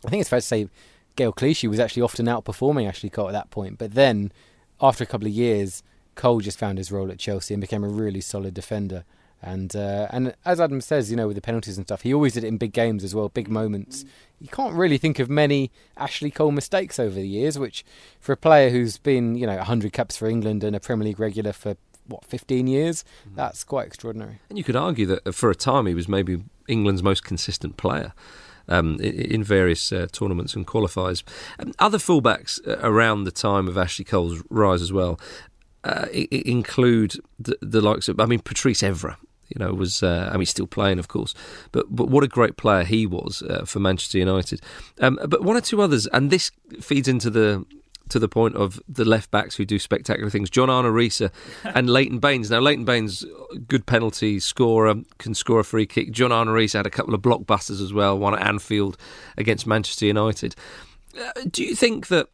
I 0.04 0.10
think 0.10 0.20
it's 0.20 0.30
fair 0.30 0.40
to 0.40 0.46
say 0.46 0.68
Gaël 1.16 1.34
Clichy 1.34 1.68
was 1.68 1.80
actually 1.80 2.02
often 2.02 2.26
outperforming 2.26 2.88
Ashley 2.88 3.10
Cole 3.10 3.28
at 3.28 3.32
that 3.32 3.50
point. 3.50 3.78
But 3.78 3.94
then 3.94 4.32
after 4.80 5.04
a 5.04 5.06
couple 5.06 5.26
of 5.26 5.32
years, 5.32 5.82
Cole 6.14 6.40
just 6.40 6.58
found 6.58 6.78
his 6.78 6.90
role 6.90 7.10
at 7.10 7.18
Chelsea 7.18 7.54
and 7.54 7.60
became 7.60 7.84
a 7.84 7.88
really 7.88 8.20
solid 8.20 8.54
defender. 8.54 9.04
And 9.44 9.74
uh, 9.74 10.06
and 10.10 10.34
as 10.44 10.60
Adam 10.60 10.80
says, 10.80 11.10
you 11.10 11.16
know, 11.16 11.26
with 11.26 11.34
the 11.34 11.42
penalties 11.42 11.76
and 11.76 11.84
stuff, 11.84 12.02
he 12.02 12.14
always 12.14 12.34
did 12.34 12.44
it 12.44 12.48
in 12.48 12.58
big 12.58 12.72
games 12.72 13.02
as 13.02 13.12
well, 13.12 13.28
big 13.28 13.48
moments. 13.48 14.04
You 14.40 14.46
can't 14.48 14.74
really 14.74 14.98
think 14.98 15.18
of 15.18 15.28
many 15.28 15.72
Ashley 15.96 16.30
Cole 16.30 16.52
mistakes 16.52 17.00
over 17.00 17.16
the 17.16 17.26
years, 17.26 17.58
which 17.58 17.84
for 18.20 18.32
a 18.32 18.36
player 18.36 18.70
who's 18.70 18.98
been, 18.98 19.34
you 19.34 19.46
know, 19.46 19.56
100 19.56 19.92
caps 19.92 20.16
for 20.16 20.28
England 20.28 20.62
and 20.62 20.76
a 20.76 20.80
Premier 20.80 21.06
League 21.06 21.18
regular 21.18 21.52
for 21.52 21.76
what 22.06 22.24
15 22.24 22.68
years, 22.68 23.04
mm. 23.28 23.34
that's 23.34 23.64
quite 23.64 23.86
extraordinary. 23.86 24.38
And 24.48 24.58
you 24.58 24.64
could 24.64 24.76
argue 24.76 25.06
that 25.06 25.34
for 25.34 25.50
a 25.50 25.54
time 25.56 25.86
he 25.86 25.94
was 25.94 26.08
maybe 26.08 26.44
England's 26.68 27.02
most 27.02 27.24
consistent 27.24 27.76
player 27.76 28.12
um, 28.68 29.00
in 29.00 29.42
various 29.42 29.92
uh, 29.92 30.06
tournaments 30.12 30.54
and 30.54 30.66
qualifiers. 30.66 31.22
Um, 31.58 31.72
other 31.78 31.98
fullbacks 31.98 32.60
uh, 32.66 32.78
around 32.82 33.24
the 33.24 33.30
time 33.30 33.68
of 33.68 33.76
Ashley 33.76 34.04
Cole's 34.04 34.42
rise 34.50 34.82
as 34.82 34.92
well 34.92 35.18
uh, 35.84 36.06
include 36.12 37.16
the, 37.38 37.56
the, 37.60 37.80
likes 37.80 38.08
of, 38.08 38.20
I 38.20 38.26
mean, 38.26 38.40
Patrice 38.40 38.82
Evra. 38.82 39.16
You 39.48 39.58
know, 39.58 39.74
was 39.74 40.02
uh, 40.02 40.30
I 40.32 40.38
mean, 40.38 40.46
still 40.46 40.66
playing, 40.66 40.98
of 40.98 41.08
course, 41.08 41.34
but 41.72 41.94
but 41.94 42.08
what 42.08 42.24
a 42.24 42.28
great 42.28 42.56
player 42.56 42.84
he 42.84 43.04
was 43.04 43.42
uh, 43.42 43.66
for 43.66 43.80
Manchester 43.80 44.16
United. 44.16 44.62
Um, 44.98 45.18
but 45.28 45.42
one 45.42 45.58
or 45.58 45.60
two 45.60 45.82
others, 45.82 46.06
and 46.06 46.30
this 46.30 46.50
feeds 46.80 47.06
into 47.06 47.28
the 47.28 47.66
to 48.12 48.18
the 48.18 48.28
point 48.28 48.54
of 48.56 48.80
the 48.86 49.06
left 49.06 49.30
backs 49.30 49.56
who 49.56 49.64
do 49.64 49.78
spectacular 49.78 50.28
things. 50.28 50.50
John 50.50 50.68
Arne 50.68 50.84
Riise 50.84 51.30
and 51.64 51.88
Leighton 51.88 52.18
Baines. 52.18 52.50
Now, 52.50 52.60
Leighton 52.60 52.84
Baines, 52.84 53.24
good 53.66 53.86
penalty 53.86 54.38
scorer, 54.38 54.96
can 55.18 55.34
score 55.34 55.60
a 55.60 55.64
free 55.64 55.86
kick. 55.86 56.12
John 56.12 56.30
Arne 56.30 56.48
Riise 56.48 56.74
had 56.74 56.86
a 56.86 56.90
couple 56.90 57.14
of 57.14 57.22
blockbusters 57.22 57.82
as 57.82 57.92
well, 57.92 58.18
one 58.18 58.34
at 58.34 58.46
Anfield 58.46 58.98
against 59.38 59.66
Manchester 59.66 60.06
United. 60.06 60.54
Uh, 61.18 61.30
do 61.50 61.64
you 61.64 61.74
think 61.74 62.08
that 62.08 62.28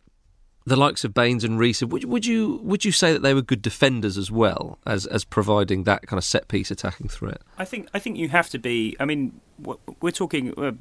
the 0.67 0.77
likes 0.77 1.05
of 1.05 1.15
Baines 1.15 1.45
and 1.45 1.59
Riise, 1.59 1.89
would, 1.89 2.05
would 2.05 2.27
you 2.27 2.61
would 2.63 2.85
you 2.85 2.93
say 2.93 3.13
that 3.13 3.23
they 3.23 3.35
were 3.35 3.41
good 3.41 3.63
defenders 3.63 4.19
as 4.19 4.31
well 4.31 4.79
as 4.85 5.07
as 5.07 5.25
providing 5.25 5.85
that 5.85 6.07
kind 6.07 6.19
of 6.19 6.25
set 6.25 6.49
piece 6.49 6.71
attacking 6.73 7.09
threat? 7.09 7.41
I 7.57 7.65
think 7.65 7.89
I 7.95 8.01
think 8.01 8.19
you 8.19 8.29
have 8.29 8.51
to 8.51 8.59
be. 8.59 8.97
I 9.01 9.05
mean, 9.05 9.41
we're 10.01 10.11
talking. 10.11 10.53
Uh, 10.59 10.73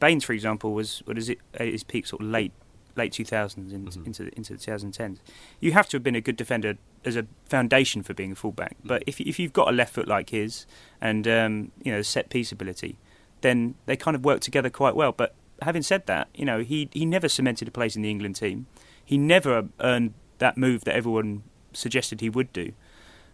Baines, 0.00 0.24
for 0.24 0.32
example, 0.32 0.74
was 0.74 1.02
what 1.06 1.18
is 1.18 1.28
it? 1.28 1.38
His 1.58 1.84
peak, 1.84 2.06
sort 2.06 2.22
of 2.22 2.28
late 2.28 2.52
late 2.96 3.12
2000s 3.12 3.56
in, 3.56 3.84
mm-hmm. 3.84 4.06
into 4.06 4.36
into 4.36 4.52
the 4.54 4.58
2010s. 4.58 5.18
You 5.60 5.72
have 5.72 5.88
to 5.88 5.96
have 5.96 6.02
been 6.02 6.14
a 6.14 6.20
good 6.20 6.36
defender 6.36 6.76
as 7.04 7.16
a 7.16 7.26
foundation 7.44 8.02
for 8.02 8.14
being 8.14 8.32
a 8.32 8.34
fullback. 8.34 8.76
But 8.84 9.02
if 9.06 9.20
if 9.20 9.38
you've 9.38 9.52
got 9.52 9.68
a 9.68 9.72
left 9.72 9.94
foot 9.94 10.08
like 10.08 10.30
his 10.30 10.66
and 11.00 11.26
um, 11.28 11.72
you 11.82 11.92
know 11.92 12.02
set 12.02 12.28
piece 12.28 12.52
ability, 12.52 12.98
then 13.40 13.74
they 13.86 13.96
kind 13.96 14.14
of 14.14 14.24
work 14.24 14.40
together 14.40 14.70
quite 14.70 14.96
well. 14.96 15.12
But 15.12 15.34
having 15.62 15.82
said 15.82 16.06
that, 16.06 16.28
you 16.34 16.44
know 16.44 16.60
he 16.60 16.88
he 16.92 17.04
never 17.04 17.28
cemented 17.28 17.68
a 17.68 17.70
place 17.70 17.96
in 17.96 18.02
the 18.02 18.10
England 18.10 18.36
team. 18.36 18.66
He 19.04 19.18
never 19.18 19.68
earned 19.80 20.14
that 20.38 20.56
move 20.56 20.84
that 20.84 20.94
everyone 20.94 21.42
suggested 21.72 22.20
he 22.20 22.30
would 22.30 22.52
do. 22.52 22.72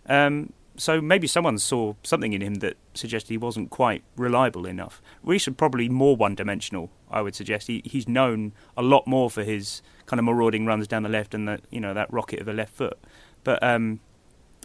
Um, 0.06 0.52
so 0.76 1.00
maybe 1.00 1.26
someone 1.26 1.58
saw 1.58 1.94
something 2.02 2.32
in 2.32 2.40
him 2.40 2.56
that 2.56 2.76
suggested 2.94 3.28
he 3.28 3.38
wasn't 3.38 3.70
quite 3.70 4.02
reliable 4.16 4.66
enough. 4.66 5.02
Riise 5.24 5.48
is 5.48 5.54
probably 5.54 5.88
more 5.88 6.16
one-dimensional. 6.16 6.90
I 7.10 7.22
would 7.22 7.34
suggest 7.34 7.66
he, 7.66 7.82
he's 7.84 8.08
known 8.08 8.52
a 8.76 8.82
lot 8.82 9.06
more 9.06 9.30
for 9.30 9.42
his 9.42 9.82
kind 10.06 10.18
of 10.18 10.24
marauding 10.24 10.66
runs 10.66 10.88
down 10.88 11.02
the 11.02 11.08
left 11.08 11.34
and 11.34 11.46
the 11.46 11.60
you 11.70 11.80
know 11.80 11.94
that 11.94 12.12
rocket 12.12 12.40
of 12.40 12.48
a 12.48 12.52
left 12.52 12.74
foot. 12.74 12.98
But 13.44 13.62
um, 13.62 14.00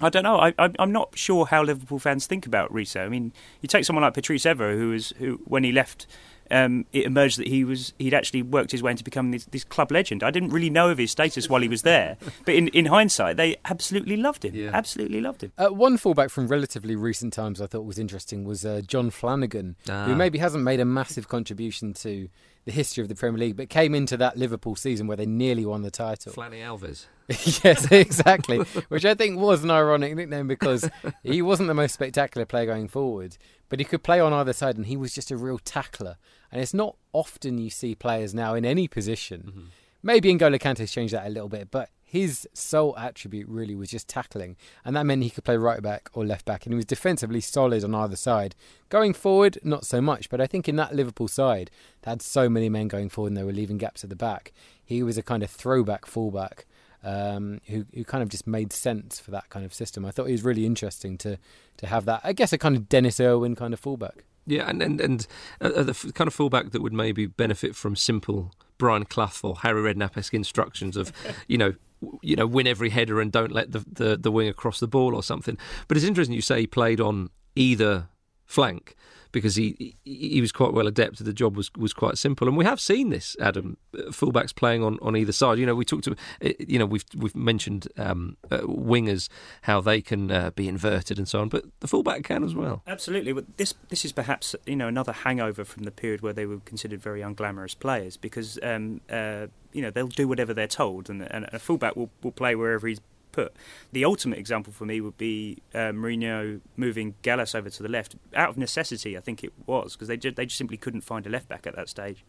I 0.01 0.09
don't 0.09 0.23
know. 0.23 0.39
I, 0.39 0.53
am 0.57 0.91
not 0.91 1.17
sure 1.17 1.45
how 1.45 1.63
Liverpool 1.63 1.99
fans 1.99 2.27
think 2.27 2.45
about 2.45 2.71
Riise. 2.71 2.99
I 2.99 3.07
mean, 3.07 3.31
you 3.61 3.67
take 3.67 3.85
someone 3.85 4.03
like 4.03 4.13
Patrice 4.13 4.43
Evra, 4.43 4.77
who 4.77 4.89
was 4.89 5.13
who 5.17 5.39
when 5.45 5.63
he 5.63 5.71
left 5.71 6.05
um, 6.51 6.85
it 6.93 7.05
emerged 7.05 7.39
that 7.39 7.47
he 7.47 7.63
was 7.63 7.93
he'd 7.97 8.13
actually 8.13 8.41
worked 8.41 8.71
his 8.71 8.83
way 8.83 8.91
into 8.91 9.03
becoming 9.03 9.31
this, 9.31 9.45
this, 9.45 9.63
club 9.63 9.91
legend. 9.91 10.23
I 10.23 10.31
didn't 10.31 10.49
really 10.49 10.69
know 10.69 10.89
of 10.89 10.97
his 10.97 11.11
status 11.11 11.49
while 11.49 11.61
he 11.61 11.67
was 11.67 11.81
there, 11.81 12.17
but 12.45 12.55
in, 12.55 12.67
in 12.69 12.85
hindsight, 12.85 13.37
they 13.37 13.57
absolutely 13.65 14.17
loved 14.17 14.45
him. 14.45 14.55
Yeah. 14.55 14.71
Absolutely 14.73 15.21
loved 15.21 15.43
him. 15.43 15.51
Uh, 15.57 15.69
one 15.69 15.97
fullback 15.97 16.29
from 16.29 16.47
relatively 16.47 16.95
recent 16.95 17.33
times 17.33 17.61
I 17.61 17.67
thought 17.67 17.85
was 17.85 17.99
interesting 17.99 18.45
was 18.45 18.65
uh, 18.65 18.81
Jon 18.85 19.09
Flanagan, 19.09 19.75
ah. 19.89 20.05
who 20.05 20.15
maybe 20.15 20.39
hasn't 20.39 20.63
made 20.63 20.79
a 20.79 20.85
massive 20.85 21.27
contribution 21.27 21.93
to 21.95 22.29
the 22.65 22.71
history 22.71 23.01
of 23.01 23.07
the 23.07 23.15
Premier 23.15 23.39
League, 23.39 23.57
but 23.57 23.69
came 23.69 23.93
into 23.93 24.17
that 24.17 24.37
Liverpool 24.37 24.75
season 24.75 25.05
where 25.07 25.17
they 25.17 25.25
nearly 25.25 25.65
won 25.65 25.83
the 25.83 25.91
title. 25.91 26.33
Flanny 26.33 26.61
Alves. 26.61 27.05
yes, 27.63 27.91
exactly. 27.91 28.57
Which 28.89 29.05
I 29.05 29.13
think 29.13 29.39
was 29.39 29.63
an 29.63 29.71
ironic 29.71 30.15
nickname 30.15 30.47
because 30.47 30.89
he 31.23 31.41
wasn't 31.41 31.67
the 31.67 31.73
most 31.73 31.93
spectacular 31.93 32.45
player 32.45 32.65
going 32.65 32.87
forward, 32.87 33.37
but 33.69 33.79
he 33.79 33.85
could 33.85 34.03
play 34.03 34.19
on 34.19 34.33
either 34.33 34.53
side, 34.53 34.77
and 34.77 34.87
he 34.87 34.97
was 34.97 35.13
just 35.13 35.31
a 35.31 35.37
real 35.37 35.59
tackler. 35.59 36.17
And 36.51 36.61
it's 36.61 36.73
not 36.73 36.97
often 37.13 37.57
you 37.57 37.69
see 37.69 37.95
players 37.95 38.33
now 38.33 38.55
in 38.55 38.65
any 38.65 38.87
position. 38.87 39.41
Mm-hmm. 39.47 39.65
Maybe 40.01 40.33
N'Golo 40.33 40.59
Kante's 40.59 40.91
changed 40.91 41.13
that 41.13 41.25
a 41.25 41.29
little 41.29 41.49
bit, 41.49 41.69
but 41.71 41.89
his 42.15 42.47
sole 42.53 42.97
attribute 42.97 43.45
really 43.49 43.75
was 43.75 43.89
just 43.89 44.07
tackling, 44.07 44.55
and 44.85 44.95
that 44.95 45.05
meant 45.05 45.21
he 45.21 45.29
could 45.29 45.43
play 45.43 45.57
right 45.57 45.81
back 45.81 46.09
or 46.13 46.25
left 46.25 46.45
back, 46.45 46.65
and 46.65 46.71
he 46.71 46.77
was 46.77 46.85
defensively 46.85 47.41
solid 47.41 47.83
on 47.83 47.93
either 47.93 48.15
side. 48.15 48.55
Going 48.87 49.13
forward, 49.13 49.59
not 49.63 49.85
so 49.85 49.99
much, 49.99 50.29
but 50.29 50.39
I 50.39 50.47
think 50.47 50.69
in 50.69 50.77
that 50.77 50.95
Liverpool 50.95 51.27
side, 51.27 51.69
they 52.03 52.11
had 52.11 52.21
so 52.21 52.47
many 52.47 52.69
men 52.69 52.87
going 52.87 53.09
forward 53.09 53.31
and 53.31 53.37
they 53.37 53.43
were 53.43 53.51
leaving 53.51 53.77
gaps 53.77 54.05
at 54.05 54.09
the 54.09 54.15
back. 54.15 54.53
He 54.81 55.03
was 55.03 55.17
a 55.17 55.23
kind 55.23 55.43
of 55.43 55.51
throwback 55.51 56.05
fullback 56.05 56.65
um, 57.03 57.59
who 57.65 57.85
who 57.93 58.05
kind 58.05 58.23
of 58.23 58.29
just 58.29 58.47
made 58.47 58.71
sense 58.71 59.19
for 59.19 59.31
that 59.31 59.49
kind 59.49 59.65
of 59.65 59.73
system. 59.73 60.05
I 60.05 60.11
thought 60.11 60.27
he 60.27 60.31
was 60.31 60.43
really 60.43 60.65
interesting 60.65 61.17
to 61.17 61.37
to 61.77 61.87
have 61.87 62.05
that. 62.05 62.21
I 62.23 62.31
guess 62.31 62.53
a 62.53 62.57
kind 62.57 62.77
of 62.77 62.87
Denis 62.87 63.19
Irwin 63.19 63.55
kind 63.55 63.73
of 63.73 63.79
fullback. 63.81 64.23
Yeah, 64.47 64.69
and 64.69 64.81
and 64.81 65.01
and 65.01 65.27
uh, 65.59 65.83
the 65.83 66.13
kind 66.15 66.29
of 66.29 66.33
fullback 66.33 66.71
that 66.71 66.81
would 66.81 66.93
maybe 66.93 67.25
benefit 67.25 67.75
from 67.75 67.97
simple 67.97 68.51
Brian 68.77 69.05
Clough 69.05 69.39
or 69.43 69.55
Harry 69.57 69.93
Redknapp-esque 69.93 70.33
instructions 70.33 70.97
of, 70.97 71.11
you 71.47 71.57
know, 71.57 71.73
you 72.21 72.35
know, 72.35 72.47
win 72.47 72.67
every 72.67 72.89
header 72.89 73.21
and 73.21 73.31
don't 73.31 73.51
let 73.51 73.71
the, 73.71 73.85
the 73.91 74.17
the 74.17 74.31
wing 74.31 74.47
across 74.47 74.79
the 74.79 74.87
ball 74.87 75.15
or 75.15 75.23
something. 75.23 75.57
But 75.87 75.97
it's 75.97 76.05
interesting 76.05 76.35
you 76.35 76.41
say 76.41 76.61
he 76.61 76.67
played 76.67 76.99
on 76.99 77.29
either 77.55 78.09
flank 78.45 78.95
because 79.35 79.57
he 79.57 79.97
he 80.05 80.39
was 80.39 80.53
quite 80.53 80.71
well 80.71 80.87
adept. 80.87 81.19
At 81.19 81.25
the 81.25 81.33
job 81.33 81.57
was 81.57 81.69
was 81.75 81.91
quite 81.91 82.17
simple, 82.17 82.47
and 82.47 82.55
we 82.55 82.63
have 82.63 82.79
seen 82.79 83.09
this. 83.09 83.35
Adam, 83.41 83.75
uh, 83.93 84.03
fullbacks 84.03 84.55
playing 84.55 84.81
on, 84.81 84.97
on 85.01 85.17
either 85.17 85.33
side. 85.33 85.59
You 85.59 85.65
know, 85.65 85.75
we 85.75 85.83
talked 85.83 86.05
to 86.05 86.15
uh, 86.41 86.51
you 86.57 86.79
know 86.79 86.85
we've 86.85 87.03
we've 87.17 87.35
mentioned 87.35 87.89
um, 87.97 88.37
uh, 88.49 88.59
wingers 88.59 89.27
how 89.63 89.81
they 89.81 89.99
can 90.01 90.31
uh, 90.31 90.51
be 90.51 90.69
inverted 90.69 91.17
and 91.17 91.27
so 91.27 91.41
on, 91.41 91.49
but 91.49 91.65
the 91.81 91.87
fullback 91.87 92.23
can 92.23 92.45
as 92.45 92.55
well. 92.55 92.81
Absolutely. 92.87 93.33
This 93.57 93.73
this 93.89 94.05
is 94.05 94.13
perhaps 94.13 94.55
you 94.65 94.77
know 94.77 94.87
another 94.87 95.11
hangover 95.11 95.65
from 95.65 95.83
the 95.83 95.91
period 95.91 96.21
where 96.21 96.33
they 96.33 96.45
were 96.45 96.59
considered 96.59 97.01
very 97.01 97.19
unglamorous 97.19 97.77
players 97.77 98.15
because 98.15 98.57
um, 98.63 99.01
uh, 99.09 99.47
you 99.73 99.81
know 99.81 99.91
they'll 99.91 100.07
do 100.07 100.29
whatever 100.29 100.53
they're 100.53 100.65
told, 100.65 101.09
and, 101.09 101.21
and 101.21 101.45
a 101.51 101.59
fullback 101.59 101.97
will 101.97 102.09
will 102.23 102.31
play 102.31 102.55
wherever 102.55 102.87
he's 102.87 103.01
put. 103.35 103.53
The 103.91 104.05
ultimate 104.05 104.39
example 104.39 104.71
for 104.71 104.85
me 104.85 105.01
would 105.01 105.17
be 105.17 105.57
uh, 105.73 105.91
Mourinho 105.91 106.61
moving 106.77 107.15
Gallas 107.21 107.53
over 107.53 107.69
to 107.69 107.83
the 107.83 107.89
left 107.89 108.15
out 108.33 108.49
of 108.49 108.57
necessity. 108.57 109.17
I 109.17 109.21
think 109.21 109.43
it 109.43 109.53
was 109.65 109.93
because 109.93 110.07
they 110.07 110.17
just, 110.17 110.35
they 110.35 110.45
just 110.45 110.57
simply 110.57 110.77
couldn't 110.77 111.01
find 111.01 111.25
a 111.27 111.29
left 111.29 111.47
back 111.47 111.67
at 111.67 111.75
that 111.75 111.89
stage, 111.89 112.23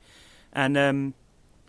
and 0.52 0.76
um, 0.76 1.14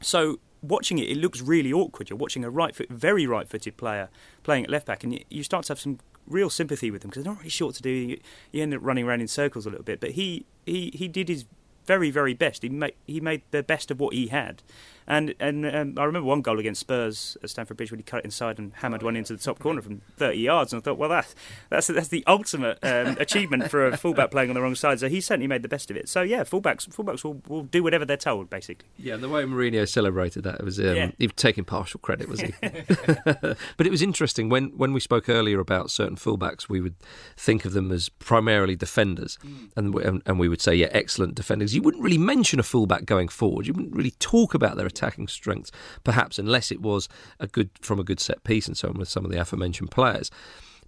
so 0.01 0.39
watching 0.61 0.97
it, 0.99 1.09
it 1.09 1.17
looks 1.17 1.41
really 1.41 1.71
awkward. 1.71 2.09
You're 2.09 2.17
watching 2.17 2.43
a 2.43 2.49
right 2.49 2.75
foot, 2.75 2.89
very 2.89 3.25
right 3.27 3.47
footed 3.47 3.77
player 3.77 4.09
playing 4.43 4.65
at 4.65 4.69
left 4.69 4.85
back, 4.85 5.03
and 5.03 5.23
you 5.29 5.43
start 5.43 5.65
to 5.65 5.71
have 5.71 5.79
some 5.79 5.99
real 6.27 6.49
sympathy 6.49 6.91
with 6.91 7.01
them 7.01 7.09
because 7.09 7.23
they're 7.23 7.31
not 7.31 7.39
really 7.39 7.49
sure 7.49 7.67
what 7.67 7.75
to 7.75 7.81
do. 7.81 7.89
You, 7.89 8.19
you 8.51 8.63
end 8.63 8.73
up 8.73 8.81
running 8.83 9.05
around 9.05 9.21
in 9.21 9.27
circles 9.27 9.65
a 9.65 9.69
little 9.69 9.85
bit, 9.85 9.99
but 9.99 10.11
he 10.11 10.45
he 10.65 10.91
he 10.93 11.07
did 11.07 11.29
his 11.29 11.45
very 11.87 12.11
very 12.11 12.33
best. 12.33 12.61
He 12.61 12.69
made 12.69 12.93
he 13.07 13.19
made 13.19 13.41
the 13.51 13.63
best 13.63 13.89
of 13.89 13.99
what 13.99 14.13
he 14.13 14.27
had, 14.27 14.61
and 15.07 15.33
and 15.39 15.65
um, 15.65 15.95
I 15.97 16.03
remember 16.03 16.27
one 16.27 16.41
goal 16.41 16.59
against 16.59 16.81
Spurs 16.81 17.37
at 17.41 17.49
Stamford 17.49 17.77
Bridge 17.77 17.91
when 17.91 17.99
he 17.99 18.03
cut 18.03 18.19
it 18.19 18.25
inside 18.25 18.59
and 18.59 18.73
hammered 18.75 19.01
one 19.01 19.15
into 19.15 19.33
the 19.33 19.41
top 19.41 19.57
corner 19.57 19.81
from 19.81 20.01
30 20.17 20.37
yards. 20.37 20.73
And 20.73 20.81
I 20.81 20.83
thought, 20.83 20.97
well, 20.97 21.09
that's 21.09 21.33
that's 21.69 21.87
that's 21.87 22.09
the 22.09 22.25
ultimate 22.27 22.77
um, 22.83 23.15
achievement 23.19 23.71
for 23.71 23.87
a 23.87 23.95
fullback 23.95 24.31
playing 24.31 24.49
on 24.49 24.55
the 24.55 24.61
wrong 24.61 24.75
side. 24.75 24.99
So 24.99 25.07
he 25.07 25.21
certainly 25.21 25.47
made 25.47 25.61
the 25.61 25.69
best 25.69 25.89
of 25.89 25.95
it. 25.95 26.09
So 26.09 26.21
yeah, 26.23 26.41
fullbacks 26.41 26.89
fullbacks 26.89 27.23
will, 27.23 27.41
will 27.47 27.63
do 27.63 27.83
whatever 27.83 28.03
they're 28.03 28.17
told, 28.17 28.49
basically. 28.49 28.87
Yeah, 28.97 29.13
and 29.13 29.23
the 29.23 29.29
way 29.29 29.43
Mourinho 29.45 29.87
celebrated 29.87 30.43
that 30.43 30.61
was 30.61 30.77
um, 30.77 30.95
yeah. 30.95 31.11
he 31.17 31.27
was 31.27 31.33
taking 31.37 31.63
partial 31.63 32.01
credit, 32.01 32.27
was 32.27 32.41
he? 32.41 32.53
but 32.61 33.87
it 33.87 33.91
was 33.91 34.01
interesting 34.01 34.49
when 34.49 34.77
when 34.77 34.91
we 34.91 34.99
spoke 34.99 35.29
earlier 35.29 35.61
about 35.61 35.89
certain 35.89 36.17
fullbacks, 36.17 36.67
we 36.67 36.81
would 36.81 36.95
think 37.37 37.63
of 37.63 37.71
them 37.71 37.93
as 37.93 38.09
primarily 38.09 38.75
defenders, 38.75 39.37
mm. 39.41 39.69
and, 39.77 39.95
and 39.95 40.21
and 40.25 40.37
we 40.37 40.49
would 40.49 40.59
say 40.59 40.75
yeah, 40.75 40.89
excellent 40.91 41.35
defenders. 41.35 41.76
You 41.77 41.83
wouldn't 41.83 42.03
really 42.03 42.17
mention 42.17 42.59
a 42.59 42.63
fullback 42.63 43.05
going 43.05 43.27
forward. 43.27 43.67
You 43.67 43.73
wouldn't 43.73 43.95
really 43.95 44.15
talk 44.17 44.55
about 44.55 44.77
their 44.77 44.87
attacking 44.87 45.27
strengths, 45.27 45.71
perhaps, 46.03 46.39
unless 46.39 46.71
it 46.71 46.81
was 46.81 47.07
a 47.39 47.45
good 47.45 47.69
from 47.81 47.99
a 47.99 48.03
good 48.03 48.19
set 48.19 48.43
piece 48.43 48.67
and 48.67 48.75
so 48.75 48.89
on 48.89 48.95
with 48.97 49.07
some 49.07 49.23
of 49.23 49.29
the 49.29 49.39
aforementioned 49.39 49.91
players. 49.91 50.31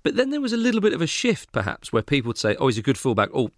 But 0.02 0.16
then 0.16 0.32
there 0.32 0.42
was 0.42 0.52
a 0.52 0.58
little 0.58 0.82
bit 0.82 0.94
of 0.94 1.02
a 1.02 1.06
shift, 1.06 1.52
perhaps, 1.52 1.94
where 1.94 2.02
people 2.02 2.30
would 2.30 2.40
say, 2.40 2.56
"Oh, 2.56 2.70
he's 2.70 2.80
a 2.80 2.82
good 2.82 2.98
fullback," 2.98 3.30
or 3.32 3.52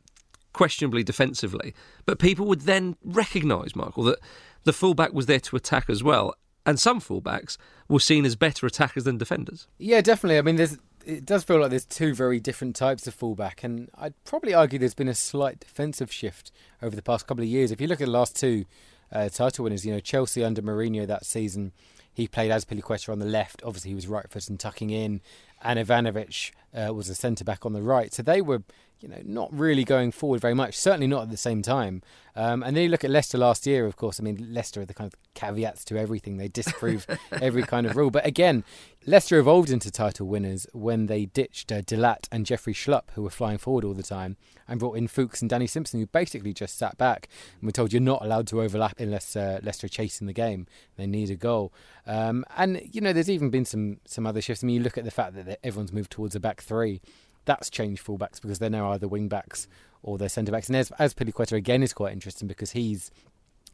questionably 0.52 1.04
defensively. 1.04 1.74
But 2.06 2.20
people 2.20 2.46
would 2.48 2.62
then 2.62 2.98
recognise, 3.02 3.78
Michael, 3.78 4.04
that 4.04 4.20
the 4.66 4.74
fullback 4.74 5.14
was 5.14 5.28
there 5.28 5.40
to 5.40 5.56
attack 5.56 5.90
as 5.90 6.04
well. 6.04 6.36
And 6.66 6.78
some 6.78 7.00
fullbacks 7.00 7.56
were 7.88 8.02
seen 8.02 8.26
as 8.26 8.36
better 8.36 8.68
attackers 8.68 9.06
than 9.06 9.18
defenders. 9.18 9.68
Yeah, 9.78 10.02
definitely. 10.02 10.38
I 10.38 10.42
mean, 10.42 10.58
there's 10.58 10.78
it 11.06 11.26
does 11.26 11.44
feel 11.44 11.60
like 11.60 11.70
there's 11.70 11.86
two 11.86 12.14
very 12.14 12.40
different 12.40 12.76
types 12.76 13.08
of 13.08 13.14
fullback, 13.14 13.64
and 13.64 13.90
I'd 13.98 14.14
probably 14.26 14.54
argue 14.54 14.80
there's 14.80 14.94
been 14.94 15.08
a 15.08 15.16
slight 15.16 15.60
defensive 15.60 16.12
shift 16.12 16.52
over 16.82 16.96
the 16.96 17.02
past 17.02 17.28
couple 17.28 17.44
of 17.44 17.50
years. 17.50 17.72
If 17.72 17.82
you 17.82 17.88
look 17.88 18.02
at 18.02 18.06
the 18.06 18.12
last 18.12 18.36
two 18.36 18.66
uh, 19.12 19.30
title 19.30 19.64
winners. 19.64 19.86
You 19.86 19.94
know, 19.94 20.00
Chelsea 20.00 20.44
under 20.44 20.62
Mourinho 20.62 21.06
that 21.08 21.26
season, 21.26 21.74
he 22.14 22.28
played 22.28 22.52
Azpilicueta 22.52 23.10
on 23.10 23.20
the 23.20 23.26
left. 23.26 23.62
Obviously, 23.64 23.90
he 23.90 23.96
was 23.96 24.08
right 24.08 24.30
foot 24.30 24.50
and 24.50 24.60
tucking 24.60 24.90
in, 24.90 25.22
and 25.62 25.80
Ivanovic 25.80 26.52
uh, 26.74 26.94
was 26.94 27.10
a 27.10 27.16
centre 27.16 27.44
back 27.44 27.66
on 27.66 27.74
the 27.74 27.82
right. 27.82 28.14
So 28.14 28.24
they 28.24 28.42
were 28.42 28.64
you 29.02 29.10
know, 29.10 29.22
not 29.26 29.50
really 29.52 29.84
going 29.84 30.12
forward 30.12 30.42
very 30.42 30.54
much. 30.54 30.78
Certainly 30.78 31.08
not 31.08 31.24
at 31.24 31.30
the 31.32 31.38
same 31.38 31.62
time. 31.62 32.02
Um, 32.36 32.64
and 32.64 32.76
then 32.76 32.84
you 32.84 32.90
look 32.90 33.04
at 33.04 33.10
Leicester 33.10 33.38
last 33.38 33.66
year. 33.66 33.86
Of 33.86 33.98
course, 33.98 34.20
I 34.20 34.24
mean 34.24 34.48
Leicester 34.54 34.82
are 34.82 34.86
the 34.86 34.94
kind 34.94 35.12
of 35.12 35.20
caveats 35.34 35.84
to 35.86 35.98
everything. 35.98 36.38
They 36.38 36.48
disprove 36.48 37.06
every 37.32 37.64
kind 37.64 37.86
of 37.86 37.96
rule. 37.98 38.12
But 38.12 38.26
again, 38.26 38.64
Leicester 39.06 39.38
evolved 39.40 39.70
into 39.70 39.92
title 39.92 40.28
winners 40.28 40.68
when 40.74 41.08
they 41.08 41.26
ditched 41.26 41.72
uh, 41.72 41.82
De 41.82 41.98
Laet 41.98 42.30
and 42.32 42.46
Jeffrey 42.46 42.74
Schlupp, 42.74 43.12
who 43.14 43.24
were 43.24 43.30
flying 43.30 43.58
forward 43.58 43.84
all 43.84 43.94
the 43.94 44.04
time, 44.04 44.38
and 44.68 44.80
brought 44.80 44.98
in 44.98 45.08
Fuchs 45.08 45.42
and 45.42 45.50
Danny 45.50 45.68
Simpson, 45.68 46.00
who 46.00 46.06
basically 46.06 46.54
just 46.54 46.78
sat 46.78 46.98
back. 46.98 47.28
And 47.60 47.68
we're 47.68 47.72
told 47.72 47.92
you're 47.92 48.02
not 48.02 48.24
allowed 48.24 48.48
to 48.48 48.62
overlap 48.62 49.00
unless 49.00 49.36
uh, 49.36 49.60
Leicester 49.64 49.86
are 49.86 49.90
chasing 49.90 50.28
the 50.28 50.34
game. 50.34 50.68
They 50.96 51.08
need 51.08 51.32
a 51.32 51.36
goal. 51.36 51.74
Um, 52.06 52.46
and 52.56 52.82
you 52.92 53.02
know, 53.02 53.14
there's 53.14 53.30
even 53.30 53.50
been 53.50 53.66
some 53.66 54.00
some 54.06 54.26
other 54.26 54.42
shifts. 54.42 54.64
I 54.64 54.68
mean, 54.68 54.78
you 54.78 54.84
look 54.84 54.98
at 54.98 55.04
the 55.04 55.12
fact 55.12 55.36
that 55.36 55.60
everyone's 55.64 55.92
moved 55.92 56.12
towards 56.12 56.36
a 56.36 56.40
back 56.40 56.62
three 56.62 57.02
that's 57.46 57.70
changed 57.70 58.06
fullbacks 58.06 58.42
because 58.42 58.60
they're 58.60 58.70
now 58.70 58.92
either 58.92 59.08
wing 59.08 59.28
backs 59.28 59.68
or 60.04 60.18
they're 60.18 60.30
centre 60.30 60.52
backs. 60.52 60.68
And 60.68 60.76
as, 60.76 60.90
Azpilicueta 60.92 61.54
again 61.54 61.84
is 61.84 61.94
quite 61.94 62.14
interesting 62.14 62.48
because 62.48 62.72
he's 62.72 63.12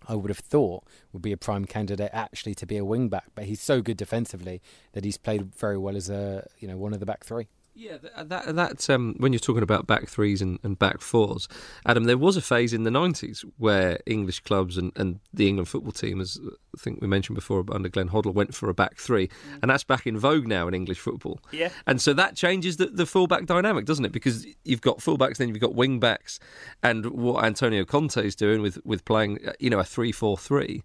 I 0.07 0.15
would 0.15 0.29
have 0.29 0.39
thought 0.39 0.83
would 1.11 1.21
be 1.21 1.31
a 1.31 1.37
prime 1.37 1.65
candidate 1.65 2.11
actually 2.13 2.55
to 2.55 2.65
be 2.65 2.77
a 2.77 2.85
wing 2.85 3.09
back, 3.09 3.25
but 3.35 3.45
he's 3.45 3.61
so 3.61 3.81
good 3.81 3.97
defensively 3.97 4.61
that 4.93 5.03
he's 5.03 5.17
played 5.17 5.53
very 5.55 5.77
well 5.77 5.95
as 5.95 6.09
a 6.09 6.47
you 6.59 6.67
know 6.67 6.77
one 6.77 6.93
of 6.93 6.99
the 6.99 7.05
back 7.05 7.25
three. 7.25 7.47
Yeah, 7.79 7.97
that 8.17 8.55
that 8.55 8.89
um, 8.89 9.13
when 9.19 9.33
you're 9.33 9.39
talking 9.39 9.61
about 9.61 9.85
back 9.85 10.07
threes 10.07 10.41
and, 10.41 10.57
and, 10.63 10.79
back 10.79 10.99
fours, 10.99 11.47
Adam, 11.85 12.05
there 12.05 12.17
was 12.17 12.35
a 12.35 12.41
phase 12.41 12.73
in 12.73 12.83
the 12.83 12.89
'90s 12.89 13.45
where 13.57 13.99
English 14.07 14.39
clubs 14.39 14.77
and, 14.77 14.91
and 14.95 15.19
the 15.31 15.47
England 15.47 15.67
football 15.67 15.91
team, 15.91 16.19
as 16.19 16.39
I 16.43 16.79
think 16.79 17.01
we 17.01 17.07
mentioned 17.07 17.35
before 17.35 17.63
under 17.71 17.87
Glenn 17.87 18.09
Hoddle, 18.09 18.33
went 18.33 18.55
for 18.55 18.67
a 18.67 18.73
back 18.73 18.97
three, 18.97 19.27
mm. 19.27 19.59
and 19.61 19.69
that's 19.69 19.83
back 19.83 20.07
in 20.07 20.17
vogue 20.17 20.47
now 20.47 20.67
in 20.67 20.73
English 20.73 20.99
football. 20.99 21.39
Yeah, 21.51 21.69
and 21.85 22.01
so 22.01 22.13
that 22.13 22.35
changes 22.35 22.77
the, 22.77 22.87
the 22.87 23.05
fullback 23.05 23.45
dynamic, 23.45 23.85
doesn't 23.85 24.05
it? 24.05 24.11
Because 24.11 24.47
you've 24.65 24.81
got 24.81 24.97
fullbacks, 24.97 25.37
then 25.37 25.49
you've 25.49 25.59
got 25.59 25.75
wing 25.75 25.99
backs, 25.99 26.39
and 26.81 27.05
what 27.05 27.45
Antonio 27.45 27.85
Conte 27.85 28.25
is 28.25 28.35
doing 28.35 28.63
with 28.63 28.83
with 28.85 29.05
playing, 29.05 29.37
you 29.59 29.69
know, 29.69 29.77
a 29.77 29.83
three-four-three 29.83 30.81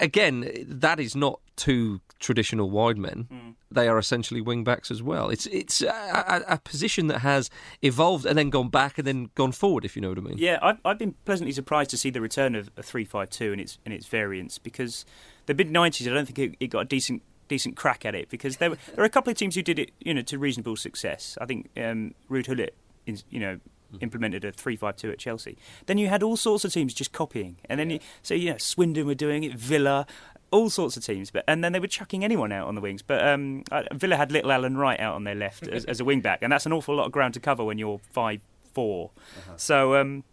again, 0.00 0.48
that 0.66 1.00
is 1.00 1.14
not 1.14 1.40
two 1.56 2.00
traditional 2.18 2.70
wide 2.70 2.96
men. 2.96 3.26
Mm. 3.30 3.54
They 3.70 3.88
are 3.88 3.98
essentially 3.98 4.40
wing 4.40 4.64
backs 4.64 4.90
as 4.90 5.02
well. 5.02 5.28
It's 5.28 5.46
it's 5.46 5.82
a, 5.82 6.44
a, 6.48 6.58
position 6.58 7.08
that 7.08 7.18
has 7.18 7.50
evolved 7.82 8.24
and 8.24 8.38
then 8.38 8.48
gone 8.50 8.68
back 8.68 8.98
and 8.98 9.06
then 9.06 9.30
gone 9.34 9.52
forward. 9.52 9.84
If 9.84 9.96
you 9.96 10.02
know 10.02 10.10
what 10.10 10.18
I 10.18 10.22
mean. 10.22 10.38
Yeah, 10.38 10.58
I've, 10.62 10.78
I've 10.84 10.98
been 10.98 11.14
pleasantly 11.24 11.52
surprised 11.52 11.90
to 11.90 11.96
see 11.96 12.10
the 12.10 12.20
return 12.20 12.54
of 12.54 12.70
a 12.76 12.82
three-five-two 12.82 13.52
and 13.52 13.60
its 13.60 13.78
and 13.84 13.92
its 13.92 14.06
variants 14.06 14.58
because 14.58 15.04
the 15.46 15.54
mid 15.54 15.68
'90s, 15.68 16.10
I 16.10 16.14
don't 16.14 16.26
think 16.26 16.38
it, 16.38 16.56
it, 16.60 16.68
got 16.68 16.80
a 16.80 16.84
decent 16.84 17.22
decent 17.48 17.76
crack 17.76 18.06
at 18.06 18.14
it 18.14 18.30
because 18.30 18.56
there 18.58 18.70
were 18.70 18.78
there 18.94 19.02
are 19.02 19.06
a 19.06 19.10
couple 19.10 19.30
of 19.30 19.36
teams 19.36 19.54
who 19.54 19.62
did 19.62 19.78
it 19.78 19.90
you 20.00 20.14
know 20.14 20.22
to 20.22 20.38
reasonable 20.38 20.76
success. 20.76 21.36
I 21.40 21.46
think 21.46 21.70
um, 21.76 22.14
Ruud 22.30 22.46
Gullit, 22.46 22.74
you 23.06 23.40
know 23.40 23.58
implemented 24.00 24.44
a 24.44 24.52
three-five-two 24.52 25.10
at 25.10 25.18
Chelsea. 25.18 25.56
Then 25.86 25.98
you 25.98 26.08
had 26.08 26.22
all 26.22 26.36
sorts 26.36 26.64
of 26.64 26.72
teams 26.72 26.94
just 26.94 27.12
copying, 27.12 27.56
and 27.68 27.78
then 27.78 27.90
you, 27.90 27.98
so 28.22 28.34
yeah, 28.34 28.56
Swindon 28.58 29.06
were 29.06 29.14
doing 29.14 29.44
it, 29.44 29.54
Villa, 29.54 30.06
all 30.52 30.70
sorts 30.70 30.96
of 30.96 31.04
teams, 31.04 31.30
but 31.30 31.44
and 31.48 31.64
then 31.64 31.72
they 31.72 31.80
were 31.80 31.88
chucking 31.88 32.22
anyone 32.22 32.52
out 32.52 32.68
on 32.68 32.74
the 32.74 32.80
wings. 32.80 33.02
But 33.02 33.26
um, 33.26 33.64
Villa 33.92 34.16
had 34.16 34.30
little 34.30 34.52
Alan 34.52 34.76
Wright 34.76 35.00
out 35.00 35.14
on 35.14 35.24
their 35.24 35.34
left 35.34 35.66
as, 35.66 35.84
as, 35.86 35.98
a 35.98 36.04
wing 36.04 36.20
back, 36.20 36.40
and 36.42 36.52
that's 36.52 36.66
an 36.66 36.72
awful 36.72 36.94
lot 36.94 37.06
of 37.06 37.12
ground 37.12 37.34
to 37.34 37.40
cover 37.40 37.64
when 37.64 37.78
you're 37.78 38.00
five 38.12 38.42
four. 38.72 39.10
Uh-huh. 39.16 39.56
So, 39.56 39.96
um, 39.96 40.24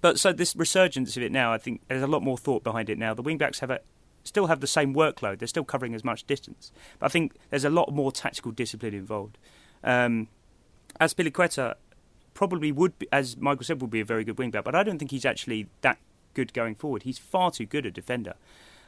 but 0.00 0.18
so 0.18 0.32
this 0.32 0.54
resurgence 0.54 1.16
of 1.16 1.22
it 1.22 1.32
now, 1.32 1.52
I 1.52 1.58
think 1.58 1.82
there's 1.88 2.02
a 2.02 2.06
lot 2.06 2.22
more 2.22 2.36
thought 2.36 2.64
behind 2.64 2.90
it 2.90 2.98
now. 2.98 3.14
The 3.14 3.22
wing 3.22 3.38
backs 3.38 3.60
have 3.60 3.70
a 3.70 3.80
still 4.24 4.46
have 4.48 4.60
the 4.60 4.66
same 4.66 4.94
workload; 4.94 5.38
they're 5.38 5.48
still 5.48 5.64
covering 5.64 5.94
as 5.94 6.04
much 6.04 6.24
distance, 6.24 6.72
but 6.98 7.06
I 7.06 7.08
think 7.08 7.34
there's 7.50 7.64
a 7.64 7.70
lot 7.70 7.92
more 7.92 8.12
tactical 8.12 8.50
discipline 8.50 8.94
involved. 8.94 9.38
Um, 9.84 10.28
Azpilicueta 11.00 11.74
probably 12.34 12.72
would, 12.72 12.98
be, 12.98 13.06
as 13.12 13.36
Michael 13.36 13.64
said, 13.64 13.80
would 13.80 13.90
be 13.90 14.00
a 14.00 14.04
very 14.04 14.24
good 14.24 14.38
wing 14.38 14.50
back. 14.50 14.64
But 14.64 14.74
I 14.74 14.82
don't 14.82 14.98
think 14.98 15.10
he's 15.10 15.24
actually 15.24 15.66
that 15.82 15.98
good 16.34 16.52
going 16.52 16.74
forward. 16.74 17.02
He's 17.02 17.18
far 17.18 17.50
too 17.50 17.66
good 17.66 17.86
a 17.86 17.90
defender 17.90 18.34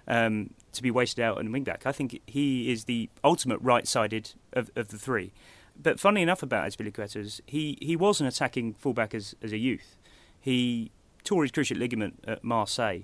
um, 0.09 0.51
to 0.73 0.83
be 0.83 0.91
wasted 0.91 1.25
out 1.25 1.39
on 1.39 1.51
wing 1.53 1.65
back. 1.65 1.87
I 1.87 1.93
think 1.93 2.21
he 2.27 2.71
is 2.71 2.85
the 2.85 3.09
ultimate 3.23 3.59
right-sided 3.61 4.33
of, 4.53 4.71
of 4.77 4.89
the 4.89 4.99
three. 4.99 5.33
But 5.81 5.99
funny 5.99 6.23
enough 6.23 6.43
about 6.43 6.67
Azpilicueta 6.69 7.17
is 7.17 7.43
he, 7.47 7.79
he 7.81 7.97
was 7.97 8.21
an 8.21 8.27
attacking 8.27 8.75
fullback 8.75 9.15
as, 9.15 9.35
as 9.43 9.53
a 9.53 9.59
youth. 9.59 9.99
He 10.41 10.93
tore 11.25 11.43
his 11.43 11.51
cruciate 11.51 11.79
ligament 11.79 12.23
at 12.27 12.45
Marseille 12.45 13.01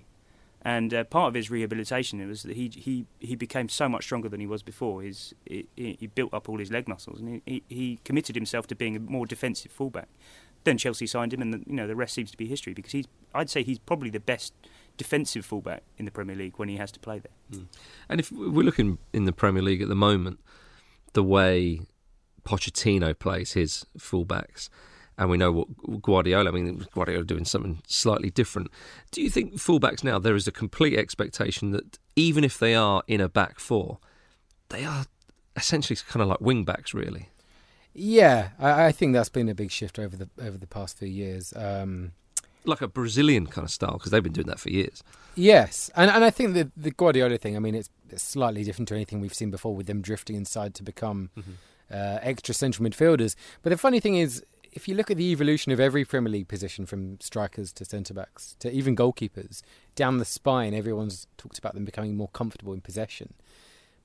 and 0.62 0.92
uh, 0.92 1.04
part 1.04 1.28
of 1.28 1.34
his 1.34 1.50
rehabilitation 1.50 2.26
was 2.28 2.42
that 2.42 2.56
he 2.56 2.70
he 2.74 3.06
he 3.18 3.34
became 3.34 3.68
so 3.68 3.88
much 3.88 4.04
stronger 4.04 4.28
than 4.28 4.40
he 4.40 4.46
was 4.46 4.62
before. 4.62 5.02
His 5.02 5.34
he, 5.46 5.66
he 5.74 6.06
built 6.06 6.34
up 6.34 6.48
all 6.48 6.58
his 6.58 6.70
leg 6.70 6.86
muscles, 6.86 7.20
and 7.20 7.40
he, 7.46 7.62
he 7.68 7.98
committed 8.04 8.36
himself 8.36 8.66
to 8.68 8.74
being 8.74 8.96
a 8.96 9.00
more 9.00 9.26
defensive 9.26 9.72
fullback. 9.72 10.08
Then 10.64 10.76
Chelsea 10.76 11.06
signed 11.06 11.32
him, 11.32 11.40
and 11.40 11.54
the, 11.54 11.62
you 11.66 11.74
know 11.74 11.86
the 11.86 11.96
rest 11.96 12.14
seems 12.14 12.30
to 12.32 12.36
be 12.36 12.46
history 12.46 12.74
because 12.74 12.92
he's 12.92 13.06
I'd 13.34 13.48
say 13.48 13.62
he's 13.62 13.78
probably 13.78 14.10
the 14.10 14.20
best 14.20 14.52
defensive 14.98 15.46
fullback 15.46 15.82
in 15.96 16.04
the 16.04 16.10
Premier 16.10 16.36
League 16.36 16.54
when 16.58 16.68
he 16.68 16.76
has 16.76 16.92
to 16.92 17.00
play 17.00 17.20
there. 17.20 17.60
Mm. 17.60 17.66
And 18.10 18.20
if 18.20 18.30
we're 18.30 18.64
looking 18.64 18.98
in 19.14 19.24
the 19.24 19.32
Premier 19.32 19.62
League 19.62 19.80
at 19.80 19.88
the 19.88 19.94
moment, 19.94 20.40
the 21.14 21.22
way 21.22 21.80
Pochettino 22.44 23.18
plays 23.18 23.54
his 23.54 23.86
fullbacks 23.98 24.68
and 25.18 25.30
we 25.30 25.36
know 25.36 25.52
what 25.52 26.02
Guardiola. 26.02 26.50
I 26.50 26.52
mean, 26.52 26.86
Guardiola 26.94 27.24
doing 27.24 27.44
something 27.44 27.82
slightly 27.86 28.30
different. 28.30 28.70
Do 29.10 29.22
you 29.22 29.30
think 29.30 29.54
fullbacks 29.54 30.02
now 30.02 30.18
there 30.18 30.34
is 30.34 30.46
a 30.46 30.52
complete 30.52 30.98
expectation 30.98 31.70
that 31.72 31.98
even 32.16 32.44
if 32.44 32.58
they 32.58 32.74
are 32.74 33.02
in 33.06 33.20
a 33.20 33.28
back 33.28 33.58
four, 33.58 33.98
they 34.70 34.84
are 34.84 35.04
essentially 35.56 35.98
kind 36.08 36.22
of 36.22 36.28
like 36.28 36.40
wing 36.40 36.64
backs, 36.64 36.94
really? 36.94 37.28
Yeah, 37.92 38.50
I, 38.58 38.86
I 38.86 38.92
think 38.92 39.12
that's 39.12 39.28
been 39.28 39.48
a 39.48 39.54
big 39.54 39.70
shift 39.70 39.98
over 39.98 40.16
the 40.16 40.28
over 40.40 40.56
the 40.56 40.66
past 40.66 40.98
few 40.98 41.08
years. 41.08 41.52
Um, 41.56 42.12
like 42.64 42.82
a 42.82 42.88
Brazilian 42.88 43.46
kind 43.46 43.64
of 43.64 43.70
style 43.70 43.94
because 43.94 44.10
they've 44.10 44.22
been 44.22 44.32
doing 44.32 44.46
that 44.46 44.60
for 44.60 44.70
years. 44.70 45.02
Yes, 45.34 45.90
and 45.96 46.10
and 46.10 46.24
I 46.24 46.30
think 46.30 46.54
the 46.54 46.70
the 46.76 46.90
Guardiola 46.90 47.38
thing. 47.38 47.56
I 47.56 47.58
mean, 47.58 47.74
it's, 47.74 47.90
it's 48.08 48.22
slightly 48.22 48.64
different 48.64 48.88
to 48.88 48.94
anything 48.94 49.20
we've 49.20 49.34
seen 49.34 49.50
before 49.50 49.74
with 49.74 49.86
them 49.86 50.02
drifting 50.02 50.36
inside 50.36 50.74
to 50.76 50.82
become. 50.82 51.30
Mm-hmm. 51.36 51.52
Uh, 51.92 52.20
extra 52.22 52.54
central 52.54 52.88
midfielders. 52.88 53.34
But 53.62 53.70
the 53.70 53.76
funny 53.76 53.98
thing 53.98 54.14
is, 54.14 54.44
if 54.72 54.86
you 54.86 54.94
look 54.94 55.10
at 55.10 55.16
the 55.16 55.30
evolution 55.32 55.72
of 55.72 55.80
every 55.80 56.04
Premier 56.04 56.30
League 56.30 56.48
position, 56.48 56.86
from 56.86 57.20
strikers 57.20 57.72
to 57.74 57.84
centre 57.84 58.14
backs 58.14 58.56
to 58.60 58.70
even 58.70 58.96
goalkeepers, 58.96 59.62
down 59.94 60.18
the 60.18 60.24
spine, 60.24 60.74
everyone's 60.74 61.26
talked 61.36 61.58
about 61.58 61.74
them 61.74 61.84
becoming 61.84 62.16
more 62.16 62.28
comfortable 62.28 62.72
in 62.72 62.80
possession. 62.80 63.34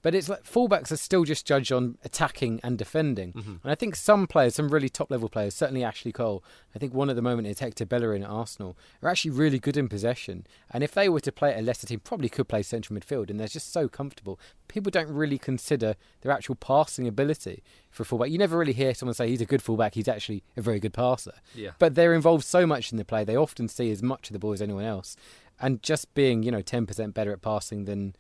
But 0.06 0.14
it's 0.14 0.30
like 0.30 0.44
fullbacks 0.44 0.92
are 0.92 0.98
still 0.98 1.24
just 1.24 1.48
judged 1.48 1.72
on 1.72 1.98
attacking 2.04 2.60
and 2.62 2.78
defending. 2.78 3.34
Mm-hmm. 3.34 3.56
And 3.64 3.72
I 3.72 3.74
think 3.74 3.96
some 3.96 4.28
players, 4.28 4.54
some 4.54 4.70
really 4.70 4.88
top 4.88 5.10
level 5.10 5.30
players, 5.30 5.56
certainly 5.56 5.84
Ashley 5.84 6.12
Cole, 6.12 6.44
I 6.76 6.78
think 6.78 6.94
one 6.94 7.10
at 7.10 7.16
the 7.16 7.24
moment 7.24 7.48
is 7.48 7.58
Hector 7.58 7.88
Bellerin 7.88 8.22
at 8.22 8.30
Arsenal, 8.30 8.78
are 9.02 9.10
actually 9.10 9.32
really 9.32 9.58
good 9.58 9.76
in 9.76 9.90
possession. 9.90 10.46
And 10.70 10.84
if 10.84 10.92
they 10.92 11.10
were 11.10 11.22
to 11.22 11.32
play 11.32 11.56
at 11.56 11.60
a 11.60 11.64
lesser 11.64 11.88
team, 11.88 12.02
probably 12.02 12.30
could 12.30 12.48
play 12.48 12.62
central 12.62 12.96
midfield, 12.96 13.32
and 13.32 13.40
they're 13.40 13.48
just 13.48 13.74
so 13.74 13.88
comfortable. 13.88 14.40
People 14.68 14.92
don't 14.92 15.10
really 15.10 15.40
consider 15.40 15.96
their 16.22 16.32
actual 16.32 16.54
passing 16.54 17.08
ability 17.08 17.64
for 17.90 18.04
a 18.04 18.06
fullback. 18.06 18.30
You 18.30 18.38
never 18.38 18.60
really 18.60 18.74
hear 18.74 18.94
someone 18.94 19.16
say 19.16 19.28
he's 19.28 19.42
a 19.42 19.46
good 19.48 19.64
fullback, 19.64 19.96
he's 19.96 20.08
actually 20.08 20.44
a 20.56 20.62
very 20.62 20.80
good 20.80 20.94
passer. 20.94 21.34
Yeah. 21.56 21.72
But 21.80 21.96
they're 21.96 22.14
involved 22.14 22.46
so 22.46 22.68
much 22.68 22.92
in 22.92 23.00
the 23.00 23.06
play, 23.06 23.24
they 23.24 23.36
often 23.36 23.68
see 23.68 23.90
as 23.90 24.04
much 24.04 24.30
of 24.30 24.34
the 24.34 24.40
ball 24.40 24.54
as 24.54 24.62
anyone 24.62 24.86
else. 24.86 25.18
And 25.60 25.82
just 25.82 26.14
being, 26.14 26.44
you 26.44 26.52
know, 26.52 26.62
10% 26.62 27.12
better 27.16 27.32
at 27.34 27.42
passing 27.42 27.86
than 27.86 28.16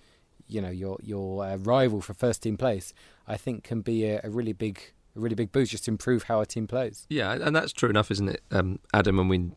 you 0.47 0.61
know 0.61 0.69
your 0.69 0.97
your 1.01 1.43
uh, 1.43 1.57
rival 1.57 2.01
for 2.01 2.13
first 2.13 2.43
team 2.43 2.57
place, 2.57 2.93
I 3.27 3.37
think 3.37 3.63
can 3.63 3.81
be 3.81 4.05
a, 4.05 4.21
a, 4.23 4.29
really 4.29 4.53
big 4.53 4.79
a 5.15 5.19
really 5.19 5.35
big 5.35 5.51
boost 5.51 5.71
just 5.71 5.85
to 5.85 5.91
improve 5.91 6.23
how 6.23 6.41
a 6.41 6.45
team 6.45 6.67
plays. 6.67 7.05
Yeah, 7.09 7.33
and 7.33 7.55
that's 7.55 7.73
true 7.73 7.89
enough, 7.89 8.11
isn't 8.11 8.29
it, 8.29 8.41
um, 8.51 8.79
Adam? 8.93 9.19
And 9.19 9.29
we 9.29 9.51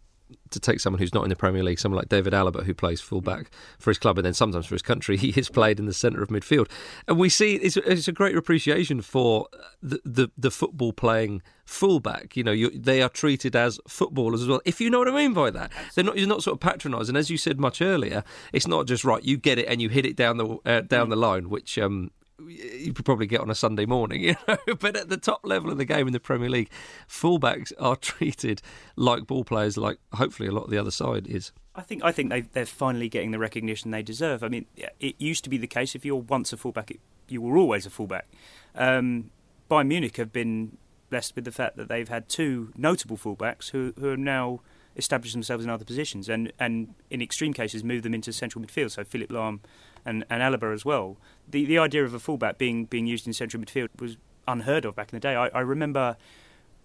to 0.50 0.60
take 0.60 0.80
someone 0.80 0.98
who's 0.98 1.14
not 1.14 1.24
in 1.24 1.30
the 1.30 1.36
Premier 1.36 1.62
League, 1.62 1.78
someone 1.78 1.98
like 1.98 2.08
David 2.08 2.32
Alaba, 2.32 2.64
who 2.64 2.74
plays 2.74 3.00
fullback 3.00 3.50
for 3.78 3.90
his 3.90 3.98
club 3.98 4.18
and 4.18 4.24
then 4.24 4.34
sometimes 4.34 4.66
for 4.66 4.74
his 4.74 4.82
country, 4.82 5.16
he 5.18 5.32
has 5.32 5.48
played 5.48 5.78
in 5.78 5.86
the 5.86 5.92
centre 5.92 6.22
of 6.22 6.28
midfield, 6.28 6.70
and 7.06 7.18
we 7.18 7.28
see 7.28 7.56
it's, 7.56 7.76
it's 7.76 8.08
a 8.08 8.12
great 8.12 8.36
appreciation 8.36 9.02
for 9.02 9.48
the, 9.82 10.00
the, 10.04 10.30
the 10.36 10.50
football 10.50 10.92
playing 10.92 11.42
fullback. 11.64 12.36
You 12.36 12.44
know, 12.44 12.52
you, 12.52 12.70
they 12.70 13.02
are 13.02 13.08
treated 13.08 13.54
as 13.54 13.78
footballers 13.86 14.42
as 14.42 14.48
well. 14.48 14.60
If 14.64 14.80
you 14.80 14.90
know 14.90 14.98
what 14.98 15.08
I 15.08 15.12
mean 15.12 15.34
by 15.34 15.50
that, 15.50 15.70
they're 15.94 16.04
not. 16.04 16.16
You're 16.16 16.28
not 16.28 16.42
sort 16.42 16.54
of 16.54 16.60
patronising. 16.60 17.16
As 17.16 17.30
you 17.30 17.36
said 17.36 17.60
much 17.60 17.82
earlier, 17.82 18.24
it's 18.52 18.66
not 18.66 18.86
just 18.86 19.04
right. 19.04 19.22
You 19.22 19.36
get 19.36 19.58
it 19.58 19.66
and 19.66 19.80
you 19.80 19.88
hit 19.88 20.06
it 20.06 20.16
down 20.16 20.38
the 20.38 20.58
uh, 20.64 20.80
down 20.80 21.10
the 21.10 21.16
line, 21.16 21.50
which 21.50 21.78
um, 21.78 22.10
you 22.46 22.92
could 22.92 23.04
probably 23.04 23.26
get 23.26 23.40
on 23.40 23.50
a 23.50 23.54
Sunday 23.54 23.86
morning, 23.86 24.22
you 24.22 24.36
know. 24.46 24.58
but 24.78 24.96
at 24.96 25.08
the 25.08 25.16
top 25.16 25.40
level 25.44 25.70
of 25.70 25.78
the 25.78 25.84
game 25.84 26.06
in 26.06 26.12
the 26.12 26.20
Premier 26.20 26.48
League, 26.48 26.70
fullbacks 27.08 27.72
are 27.78 27.96
treated 28.10 28.62
like 28.96 29.26
ball 29.26 29.44
players, 29.44 29.76
like 29.76 29.98
hopefully 30.14 30.48
a 30.48 30.52
lot 30.52 30.64
of 30.64 30.70
the 30.70 30.78
other 30.78 30.90
side 30.90 31.26
is. 31.26 31.52
I 31.74 31.82
think 31.82 32.04
I 32.04 32.12
think 32.12 32.30
they 32.30 32.40
they're 32.40 32.66
finally 32.66 33.08
getting 33.08 33.30
the 33.30 33.38
recognition 33.38 33.90
they 33.90 34.02
deserve. 34.02 34.42
I 34.42 34.48
mean, 34.48 34.66
it 35.00 35.14
used 35.18 35.44
to 35.44 35.50
be 35.50 35.58
the 35.58 35.66
case 35.66 35.94
if 35.94 36.04
you're 36.04 36.16
once 36.16 36.52
a 36.52 36.56
fullback, 36.56 36.90
it, 36.90 37.00
you 37.28 37.40
were 37.40 37.56
always 37.56 37.86
a 37.86 37.90
fullback. 37.90 38.26
Um, 38.74 39.30
Bayern 39.70 39.88
Munich 39.88 40.16
have 40.16 40.32
been 40.32 40.76
blessed 41.10 41.36
with 41.36 41.44
the 41.44 41.52
fact 41.52 41.76
that 41.76 41.88
they've 41.88 42.08
had 42.08 42.28
two 42.28 42.72
notable 42.76 43.16
fullbacks 43.16 43.70
who 43.70 43.92
who 43.98 44.10
are 44.10 44.16
now 44.16 44.60
established 44.98 45.32
themselves 45.32 45.64
in 45.64 45.70
other 45.70 45.84
positions 45.84 46.28
and, 46.28 46.52
and 46.58 46.94
in 47.08 47.22
extreme 47.22 47.52
cases 47.52 47.84
move 47.84 48.02
them 48.02 48.12
into 48.12 48.32
central 48.32 48.62
midfield. 48.62 48.90
So 48.90 49.04
Philipp 49.04 49.30
Lahm 49.30 49.60
and, 50.08 50.24
and 50.30 50.42
Alaba 50.42 50.72
as 50.72 50.84
well. 50.84 51.16
The 51.46 51.64
the 51.64 51.78
idea 51.78 52.04
of 52.04 52.14
a 52.14 52.18
fullback 52.18 52.58
being 52.58 52.86
being 52.86 53.06
used 53.06 53.26
in 53.26 53.32
central 53.32 53.62
midfield 53.62 53.88
was 54.00 54.16
unheard 54.46 54.84
of 54.84 54.96
back 54.96 55.12
in 55.12 55.16
the 55.16 55.20
day. 55.20 55.36
I, 55.36 55.48
I 55.48 55.60
remember 55.60 56.16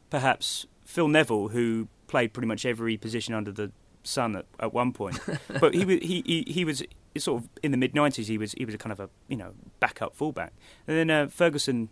perhaps 0.09 0.67
Phil 0.83 1.07
Neville, 1.07 1.49
who 1.49 1.87
played 2.07 2.33
pretty 2.33 2.47
much 2.47 2.65
every 2.65 2.97
position 2.97 3.33
under 3.33 3.51
the 3.51 3.71
sun 4.03 4.35
at, 4.35 4.45
at 4.59 4.73
one 4.73 4.91
point, 4.91 5.19
but 5.59 5.73
he 5.73 5.85
was 5.85 5.99
he, 6.01 6.21
he, 6.25 6.43
he 6.47 6.65
was 6.65 6.83
sort 7.17 7.41
of 7.41 7.49
in 7.63 7.71
the 7.71 7.77
mid 7.77 7.95
nineties. 7.95 8.27
He 8.27 8.37
was 8.37 8.51
he 8.53 8.65
was 8.65 8.75
a 8.75 8.77
kind 8.77 8.91
of 8.91 8.99
a 8.99 9.09
you 9.27 9.37
know 9.37 9.53
backup 9.79 10.15
fullback, 10.15 10.53
and 10.87 10.97
then 10.97 11.09
uh, 11.09 11.27
Ferguson 11.27 11.89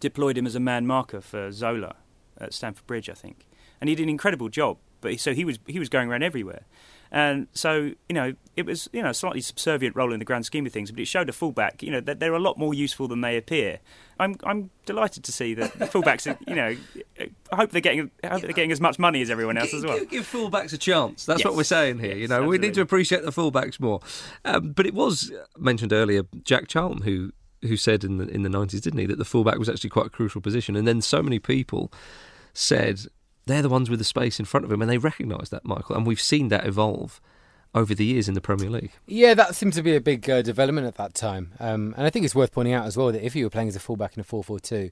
deployed 0.00 0.38
him 0.38 0.46
as 0.46 0.54
a 0.54 0.60
man 0.60 0.86
marker 0.86 1.20
for 1.20 1.50
Zola 1.52 1.96
at 2.38 2.52
Stamford 2.52 2.86
Bridge, 2.86 3.10
I 3.10 3.14
think, 3.14 3.46
and 3.80 3.88
he 3.88 3.94
did 3.96 4.04
an 4.04 4.08
incredible 4.08 4.48
job. 4.48 4.78
But 5.00 5.12
he, 5.12 5.18
so 5.18 5.34
he 5.34 5.44
was 5.44 5.58
he 5.66 5.78
was 5.78 5.88
going 5.88 6.08
around 6.08 6.22
everywhere. 6.22 6.62
And 7.16 7.46
so, 7.52 7.92
you 8.08 8.12
know, 8.14 8.34
it 8.56 8.66
was 8.66 8.88
you 8.92 9.00
know 9.00 9.10
a 9.10 9.14
slightly 9.14 9.40
subservient 9.40 9.94
role 9.94 10.12
in 10.12 10.18
the 10.18 10.24
grand 10.24 10.46
scheme 10.46 10.66
of 10.66 10.72
things, 10.72 10.90
but 10.90 10.98
it 10.98 11.04
showed 11.06 11.28
a 11.28 11.32
fullback, 11.32 11.80
you 11.80 11.92
know, 11.92 12.00
that 12.00 12.18
they're 12.18 12.34
a 12.34 12.40
lot 12.40 12.58
more 12.58 12.74
useful 12.74 13.06
than 13.06 13.20
they 13.20 13.36
appear. 13.36 13.78
I'm 14.18 14.34
I'm 14.42 14.70
delighted 14.84 15.22
to 15.22 15.30
see 15.32 15.54
that 15.54 15.78
the 15.78 15.84
fullbacks, 15.86 16.28
are, 16.28 16.36
you 16.48 16.56
know, 16.56 16.76
I 17.52 17.56
hope 17.56 17.70
they're 17.70 17.80
getting 17.80 18.10
I 18.24 18.28
hope 18.30 18.40
they're 18.42 18.50
getting 18.52 18.72
as 18.72 18.80
much 18.80 18.98
money 18.98 19.22
as 19.22 19.30
everyone 19.30 19.56
else 19.56 19.70
give, 19.70 19.78
as 19.78 19.84
well. 19.86 19.98
Give, 20.00 20.10
give 20.10 20.24
fullbacks 20.26 20.72
a 20.72 20.78
chance. 20.78 21.24
That's 21.24 21.38
Yes. 21.38 21.44
what 21.44 21.54
we're 21.56 21.62
saying 21.62 22.00
here. 22.00 22.14
you 22.16 22.22
Yes, 22.22 22.30
know, 22.30 22.42
we 22.42 22.58
need 22.58 22.74
to 22.74 22.80
appreciate 22.80 23.22
the 23.22 23.30
fullbacks 23.30 23.78
more. 23.78 24.00
Um, 24.44 24.72
but 24.72 24.84
it 24.84 24.92
was 24.94 25.30
mentioned 25.56 25.92
earlier, 25.92 26.24
Jack 26.42 26.66
Charlton, 26.66 27.02
who 27.02 27.32
who 27.62 27.76
said 27.76 28.02
in 28.02 28.16
the 28.18 28.26
in 28.26 28.42
the 28.42 28.48
nineties, 28.48 28.80
didn't 28.80 28.98
he, 28.98 29.06
that 29.06 29.18
the 29.18 29.24
fullback 29.24 29.58
was 29.58 29.68
actually 29.68 29.90
quite 29.90 30.06
a 30.06 30.10
crucial 30.10 30.40
position. 30.40 30.74
And 30.74 30.84
then 30.84 31.00
so 31.00 31.22
many 31.22 31.38
people 31.38 31.92
said 32.52 33.02
they're 33.46 33.62
the 33.62 33.68
ones 33.68 33.90
with 33.90 33.98
the 33.98 34.04
space 34.04 34.38
in 34.38 34.44
front 34.44 34.64
of 34.64 34.72
him, 34.72 34.80
and 34.80 34.90
they 34.90 34.98
recognise 34.98 35.50
that, 35.50 35.64
Michael. 35.64 35.96
And 35.96 36.06
we've 36.06 36.20
seen 36.20 36.48
that 36.48 36.66
evolve 36.66 37.20
over 37.74 37.94
the 37.94 38.04
years 38.04 38.28
in 38.28 38.34
the 38.34 38.40
Premier 38.40 38.70
League. 38.70 38.92
Yeah, 39.06 39.34
that 39.34 39.54
seemed 39.54 39.72
to 39.74 39.82
be 39.82 39.96
a 39.96 40.00
big 40.00 40.28
uh, 40.30 40.42
development 40.42 40.86
at 40.86 40.96
that 40.96 41.14
time. 41.14 41.52
Um, 41.58 41.94
and 41.96 42.06
I 42.06 42.10
think 42.10 42.24
it's 42.24 42.34
worth 42.34 42.52
pointing 42.52 42.74
out 42.74 42.86
as 42.86 42.96
well 42.96 43.10
that 43.10 43.24
if 43.24 43.34
you 43.34 43.44
were 43.44 43.50
playing 43.50 43.68
as 43.68 43.76
a 43.76 43.80
fullback 43.80 44.16
in 44.16 44.20
a 44.20 44.24
4 44.24 44.44
4 44.44 44.60
2, 44.60 44.90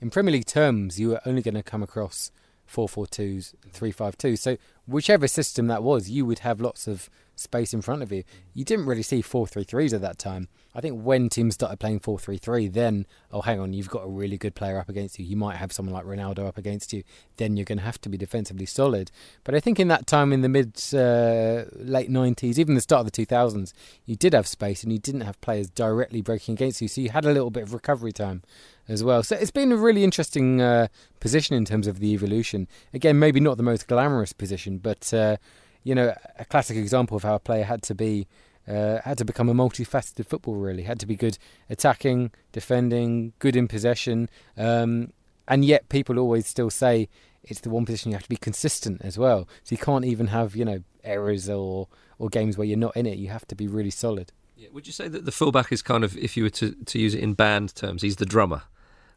in 0.00 0.10
Premier 0.10 0.32
League 0.32 0.46
terms, 0.46 0.98
you 0.98 1.10
were 1.10 1.20
only 1.26 1.42
going 1.42 1.54
to 1.54 1.62
come 1.62 1.82
across 1.82 2.30
4 2.70 2.88
4 2.88 3.06
2s, 3.06 3.54
3 3.72 3.90
5 3.90 4.16
2. 4.16 4.36
So, 4.36 4.56
whichever 4.86 5.26
system 5.26 5.66
that 5.66 5.82
was, 5.82 6.08
you 6.08 6.24
would 6.24 6.40
have 6.40 6.60
lots 6.60 6.86
of 6.86 7.10
space 7.34 7.74
in 7.74 7.82
front 7.82 8.02
of 8.02 8.12
you. 8.12 8.22
You 8.54 8.64
didn't 8.64 8.86
really 8.86 9.02
see 9.02 9.22
4 9.22 9.46
3 9.48 9.64
3s 9.64 9.92
at 9.92 10.02
that 10.02 10.18
time. 10.18 10.46
I 10.72 10.80
think 10.80 11.02
when 11.02 11.28
teams 11.28 11.54
started 11.54 11.80
playing 11.80 11.98
4 11.98 12.16
3 12.16 12.36
3, 12.36 12.68
then, 12.68 13.06
oh, 13.32 13.40
hang 13.40 13.58
on, 13.58 13.72
you've 13.72 13.90
got 13.90 14.04
a 14.04 14.08
really 14.08 14.38
good 14.38 14.54
player 14.54 14.78
up 14.78 14.88
against 14.88 15.18
you. 15.18 15.24
You 15.24 15.36
might 15.36 15.56
have 15.56 15.72
someone 15.72 15.92
like 15.92 16.04
Ronaldo 16.04 16.46
up 16.46 16.58
against 16.58 16.92
you. 16.92 17.02
Then 17.38 17.56
you're 17.56 17.64
going 17.64 17.78
to 17.78 17.84
have 17.84 18.00
to 18.02 18.08
be 18.08 18.16
defensively 18.16 18.66
solid. 18.66 19.10
But 19.42 19.56
I 19.56 19.60
think 19.60 19.80
in 19.80 19.88
that 19.88 20.06
time, 20.06 20.32
in 20.32 20.42
the 20.42 20.48
mid, 20.48 20.76
uh, 20.94 21.64
late 21.74 22.08
90s, 22.08 22.56
even 22.56 22.76
the 22.76 22.80
start 22.80 23.04
of 23.04 23.10
the 23.10 23.26
2000s, 23.26 23.72
you 24.06 24.14
did 24.14 24.32
have 24.32 24.46
space 24.46 24.84
and 24.84 24.92
you 24.92 25.00
didn't 25.00 25.22
have 25.22 25.40
players 25.40 25.70
directly 25.70 26.20
breaking 26.20 26.52
against 26.52 26.80
you. 26.80 26.86
So 26.86 27.00
you 27.00 27.10
had 27.10 27.24
a 27.24 27.32
little 27.32 27.50
bit 27.50 27.64
of 27.64 27.74
recovery 27.74 28.12
time 28.12 28.42
as 28.90 29.04
well. 29.04 29.22
So 29.22 29.36
it's 29.36 29.52
been 29.52 29.72
a 29.72 29.76
really 29.76 30.02
interesting 30.02 30.60
uh, 30.60 30.88
position 31.20 31.56
in 31.56 31.64
terms 31.64 31.86
of 31.86 32.00
the 32.00 32.12
evolution. 32.12 32.66
Again, 32.92 33.18
maybe 33.18 33.40
not 33.40 33.56
the 33.56 33.62
most 33.62 33.86
glamorous 33.86 34.32
position, 34.32 34.78
but 34.78 35.14
uh, 35.14 35.36
you 35.84 35.94
know, 35.94 36.14
a 36.38 36.44
classic 36.44 36.76
example 36.76 37.16
of 37.16 37.22
how 37.22 37.36
a 37.36 37.40
player 37.40 37.64
had 37.64 37.82
to 37.84 37.94
be. 37.94 38.26
Uh, 38.68 39.00
had 39.04 39.18
to 39.18 39.24
become 39.24 39.48
a 39.48 39.54
multifaceted 39.54 40.26
football. 40.26 40.54
Really, 40.54 40.82
had 40.82 41.00
to 41.00 41.06
be 41.06 41.16
good 41.16 41.38
attacking, 41.70 42.30
defending, 42.52 43.32
good 43.38 43.56
in 43.56 43.66
possession, 43.66 44.28
um, 44.56 45.12
and 45.48 45.64
yet 45.64 45.88
people 45.88 46.18
always 46.18 46.46
still 46.46 46.70
say 46.70 47.08
it's 47.42 47.60
the 47.60 47.70
one 47.70 47.84
position 47.86 48.10
you 48.10 48.16
have 48.16 48.22
to 48.22 48.28
be 48.28 48.36
consistent 48.36 49.00
as 49.02 49.18
well. 49.18 49.48
So 49.64 49.72
you 49.72 49.78
can't 49.78 50.04
even 50.04 50.28
have 50.28 50.54
you 50.54 50.64
know 50.64 50.84
errors 51.02 51.48
or 51.48 51.88
or 52.18 52.28
games 52.28 52.58
where 52.58 52.66
you're 52.66 52.78
not 52.78 52.96
in 52.96 53.06
it. 53.06 53.18
You 53.18 53.30
have 53.30 53.46
to 53.48 53.56
be 53.56 53.66
really 53.66 53.90
solid. 53.90 54.30
Yeah, 54.60 54.68
would 54.74 54.86
you 54.86 54.92
say 54.92 55.08
that 55.08 55.24
the 55.24 55.32
fullback 55.32 55.72
is 55.72 55.80
kind 55.80 56.04
of, 56.04 56.18
if 56.18 56.36
you 56.36 56.42
were 56.42 56.50
to, 56.50 56.72
to 56.84 56.98
use 56.98 57.14
it 57.14 57.20
in 57.20 57.32
band 57.32 57.74
terms, 57.74 58.02
he's 58.02 58.16
the 58.16 58.26
drummer? 58.26 58.62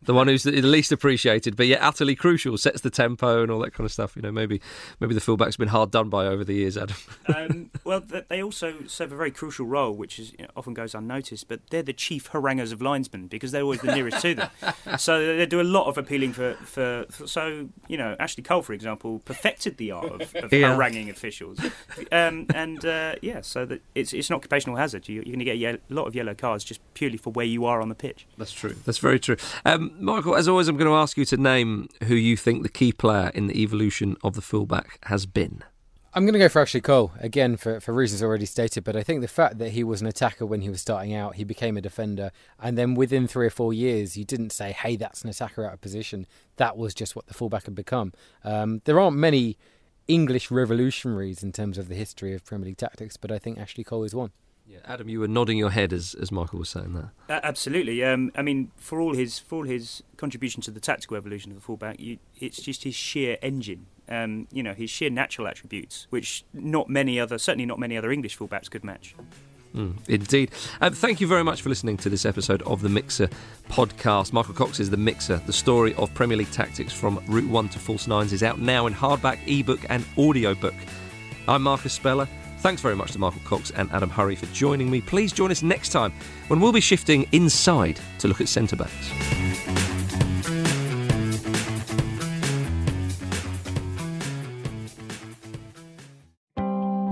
The 0.05 0.13
one 0.13 0.27
who's 0.27 0.43
the 0.43 0.51
least 0.61 0.91
appreciated, 0.91 1.55
but 1.55 1.67
yet 1.67 1.81
utterly 1.81 2.15
crucial, 2.15 2.57
sets 2.57 2.81
the 2.81 2.89
tempo 2.89 3.41
and 3.43 3.51
all 3.51 3.59
that 3.59 3.73
kind 3.73 3.85
of 3.85 3.91
stuff. 3.91 4.15
You 4.15 4.21
know, 4.21 4.31
maybe 4.31 4.61
maybe 4.99 5.13
the 5.13 5.21
fullback's 5.21 5.57
been 5.57 5.67
hard 5.69 5.91
done 5.91 6.09
by 6.09 6.25
over 6.25 6.43
the 6.43 6.53
years, 6.53 6.77
Adam. 6.77 6.95
um, 7.35 7.71
well, 7.83 8.01
they 8.29 8.41
also 8.43 8.73
serve 8.87 9.11
a 9.11 9.15
very 9.15 9.31
crucial 9.31 9.65
role, 9.65 9.93
which 9.93 10.19
is 10.19 10.31
you 10.37 10.45
know, 10.45 10.49
often 10.55 10.73
goes 10.73 10.93
unnoticed. 10.95 11.47
But 11.47 11.61
they're 11.69 11.83
the 11.83 11.93
chief 11.93 12.27
haranguers 12.27 12.71
of 12.71 12.81
linesmen 12.81 13.27
because 13.27 13.51
they're 13.51 13.63
always 13.63 13.81
the 13.81 13.93
nearest 13.93 14.21
to 14.21 14.35
them. 14.35 14.49
So 14.97 15.37
they 15.37 15.45
do 15.45 15.59
a 15.59 15.63
lot 15.63 15.87
of 15.87 15.97
appealing 15.97 16.33
for, 16.33 16.53
for, 16.65 17.05
for. 17.09 17.27
So 17.27 17.69
you 17.87 17.97
know, 17.97 18.15
Ashley 18.19 18.43
Cole, 18.43 18.61
for 18.61 18.73
example, 18.73 19.19
perfected 19.25 19.77
the 19.77 19.91
art 19.91 20.21
of, 20.21 20.35
of 20.35 20.53
Yeah. 20.63 20.73
haranguing 20.75 21.09
officials. 21.09 21.59
Um, 22.11 22.45
and 22.53 22.83
uh, 22.85 23.15
yeah, 23.21 23.41
so 23.41 23.65
that 23.65 23.81
it's 23.95 24.13
it's 24.13 24.29
an 24.29 24.35
occupational 24.35 24.77
hazard. 24.77 25.07
You, 25.09 25.15
you're 25.15 25.35
going 25.35 25.39
to 25.39 25.45
get 25.45 25.75
a 25.75 25.93
lot 25.93 26.05
of 26.07 26.15
yellow 26.15 26.33
cards 26.33 26.63
just 26.63 26.79
purely 26.93 27.17
for 27.17 27.31
where 27.31 27.45
you 27.45 27.65
are 27.65 27.81
on 27.81 27.89
the 27.89 27.95
pitch. 27.95 28.27
That's 28.37 28.51
true. 28.51 28.75
That's 28.85 28.99
very 28.99 29.19
true. 29.19 29.37
Um, 29.65 29.92
Michael, 29.99 30.35
as 30.35 30.47
always, 30.47 30.67
I'm 30.67 30.77
going 30.77 30.89
to 30.89 30.95
ask 30.95 31.17
you 31.17 31.25
to 31.25 31.37
name 31.37 31.87
who 32.05 32.15
you 32.15 32.35
think 32.35 32.63
the 32.63 32.69
key 32.69 32.91
player 32.91 33.31
in 33.33 33.47
the 33.47 33.61
evolution 33.61 34.17
of 34.23 34.33
the 34.33 34.41
fullback 34.41 34.97
has 35.03 35.25
been. 35.25 35.63
I'm 36.15 36.25
going 36.25 36.33
to 36.33 36.39
go 36.39 36.49
for 36.49 36.61
Ashley 36.61 36.81
Cole 36.81 37.11
again 37.19 37.57
for, 37.57 37.79
for 37.79 37.91
reasons 37.91 38.21
already 38.21 38.45
stated, 38.45 38.83
but 38.83 38.95
I 38.95 39.01
think 39.01 39.21
the 39.21 39.27
fact 39.27 39.57
that 39.57 39.71
he 39.71 39.83
was 39.83 40.01
an 40.01 40.07
attacker 40.07 40.45
when 40.45 40.61
he 40.61 40.69
was 40.69 40.81
starting 40.81 41.13
out, 41.13 41.35
he 41.35 41.43
became 41.43 41.75
a 41.75 41.81
defender, 41.81 42.31
and 42.59 42.77
then 42.77 42.93
within 42.93 43.27
three 43.27 43.47
or 43.47 43.51
four 43.51 43.73
years, 43.73 44.15
you 44.15 44.23
didn't 44.23 44.51
say, 44.51 44.71
"Hey, 44.71 44.95
that's 44.95 45.23
an 45.23 45.29
attacker 45.29 45.65
out 45.65 45.73
of 45.73 45.81
position." 45.81 46.27
That 46.57 46.77
was 46.77 46.93
just 46.93 47.15
what 47.15 47.25
the 47.25 47.33
fullback 47.33 47.65
had 47.65 47.73
become. 47.73 48.13
Um, 48.43 48.81
there 48.85 48.99
aren't 48.99 49.17
many 49.17 49.57
English 50.07 50.51
revolutionaries 50.51 51.41
in 51.41 51.51
terms 51.51 51.79
of 51.79 51.87
the 51.87 51.95
history 51.95 52.35
of 52.35 52.45
Premier 52.45 52.67
League 52.67 52.77
tactics, 52.77 53.17
but 53.17 53.31
I 53.31 53.39
think 53.39 53.57
Ashley 53.57 53.83
Cole 53.83 54.03
is 54.03 54.13
one. 54.13 54.31
Yeah, 54.65 54.79
Adam, 54.85 55.09
you 55.09 55.19
were 55.19 55.27
nodding 55.27 55.57
your 55.57 55.71
head 55.71 55.91
as, 55.91 56.13
as 56.15 56.31
Michael 56.31 56.59
was 56.59 56.69
saying 56.69 56.93
that. 56.93 57.09
Uh, 57.29 57.39
absolutely. 57.43 58.03
Um, 58.03 58.31
I 58.35 58.41
mean, 58.41 58.71
for 58.77 59.01
all 59.01 59.13
his 59.13 59.37
for 59.37 59.57
all 59.57 59.63
his 59.63 60.03
contribution 60.15 60.61
to 60.63 60.71
the 60.71 60.79
tactical 60.79 61.17
evolution 61.17 61.51
of 61.51 61.57
the 61.57 61.61
fullback, 61.61 61.99
you, 61.99 62.17
it's 62.39 62.61
just 62.61 62.83
his 62.83 62.95
sheer 62.95 63.37
engine. 63.41 63.87
Um, 64.07 64.47
you 64.51 64.63
know, 64.63 64.73
his 64.73 64.89
sheer 64.89 65.09
natural 65.09 65.47
attributes, 65.47 66.07
which 66.09 66.45
not 66.53 66.89
many 66.89 67.19
other, 67.19 67.37
certainly 67.37 67.65
not 67.65 67.79
many 67.79 67.97
other 67.97 68.11
English 68.11 68.37
fullbacks 68.37 68.69
could 68.69 68.83
match. 68.83 69.15
Mm, 69.75 69.97
indeed. 70.07 70.51
Um, 70.81 70.93
thank 70.93 71.19
you 71.19 71.27
very 71.27 71.43
much 71.43 71.61
for 71.61 71.69
listening 71.69 71.97
to 71.97 72.09
this 72.09 72.25
episode 72.25 72.61
of 72.63 72.81
the 72.81 72.89
Mixer 72.89 73.29
podcast. 73.69 74.31
Michael 74.31 74.53
Cox 74.53 74.79
is 74.79 74.89
the 74.89 74.97
Mixer. 74.97 75.41
The 75.45 75.53
story 75.53 75.93
of 75.95 76.13
Premier 76.13 76.37
League 76.37 76.51
tactics 76.51 76.93
from 76.93 77.23
Route 77.27 77.49
1 77.49 77.69
to 77.69 77.79
False 77.79 78.07
Nines 78.07 78.33
is 78.33 78.43
out 78.43 78.59
now 78.59 78.85
in 78.87 78.93
hardback, 78.93 79.39
ebook, 79.47 79.79
and 79.89 80.05
audiobook. 80.17 80.75
I'm 81.47 81.63
Marcus 81.63 81.93
Speller. 81.93 82.27
Thanks 82.63 82.81
very 82.81 82.95
much 82.95 83.11
to 83.11 83.19
Michael 83.19 83.41
Cox 83.43 83.71
and 83.71 83.91
Adam 83.91 84.09
Hurrey 84.09 84.37
for 84.37 84.45
joining 84.53 84.89
me. 84.89 85.01
Please 85.01 85.33
join 85.33 85.51
us 85.51 85.61
next 85.61 85.89
time 85.89 86.13
when 86.47 86.61
we'll 86.61 86.71
be 86.71 86.79
shifting 86.79 87.27
inside 87.33 87.99
to 88.19 88.29
look 88.29 88.39
at 88.39 88.47
centre 88.47 88.77
backs. 88.77 89.09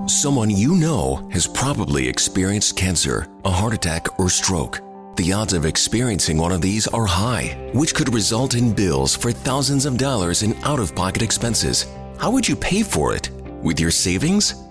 Someone 0.10 0.50
you 0.50 0.74
know 0.76 1.30
has 1.34 1.48
probably 1.48 2.08
experienced 2.08 2.78
cancer, 2.78 3.28
a 3.44 3.52
heart 3.52 3.74
attack, 3.74 4.18
or 4.22 4.30
stroke. 4.30 4.80
The 5.18 5.34
odds 5.34 5.52
of 5.52 5.66
experiencing 5.66 6.38
one 6.38 6.54
of 6.54 6.62
these 6.62 6.88
are 6.88 7.06
high, 7.06 7.70
which 7.74 7.94
could 7.94 8.14
result 8.14 8.56
in 8.56 8.74
bills 8.74 9.18
for 9.18 9.34
thousands 9.34 9.86
of 9.86 9.98
dollars 9.98 10.44
in 10.44 10.56
out 10.64 10.80
of 10.80 10.96
pocket 10.96 11.22
expenses. 11.22 11.88
How 12.18 12.32
would 12.32 12.48
you 12.48 12.56
pay 12.56 12.84
for 12.84 13.14
it? 13.14 13.30
With 13.62 13.82
your 13.82 13.92
savings? 13.92 14.71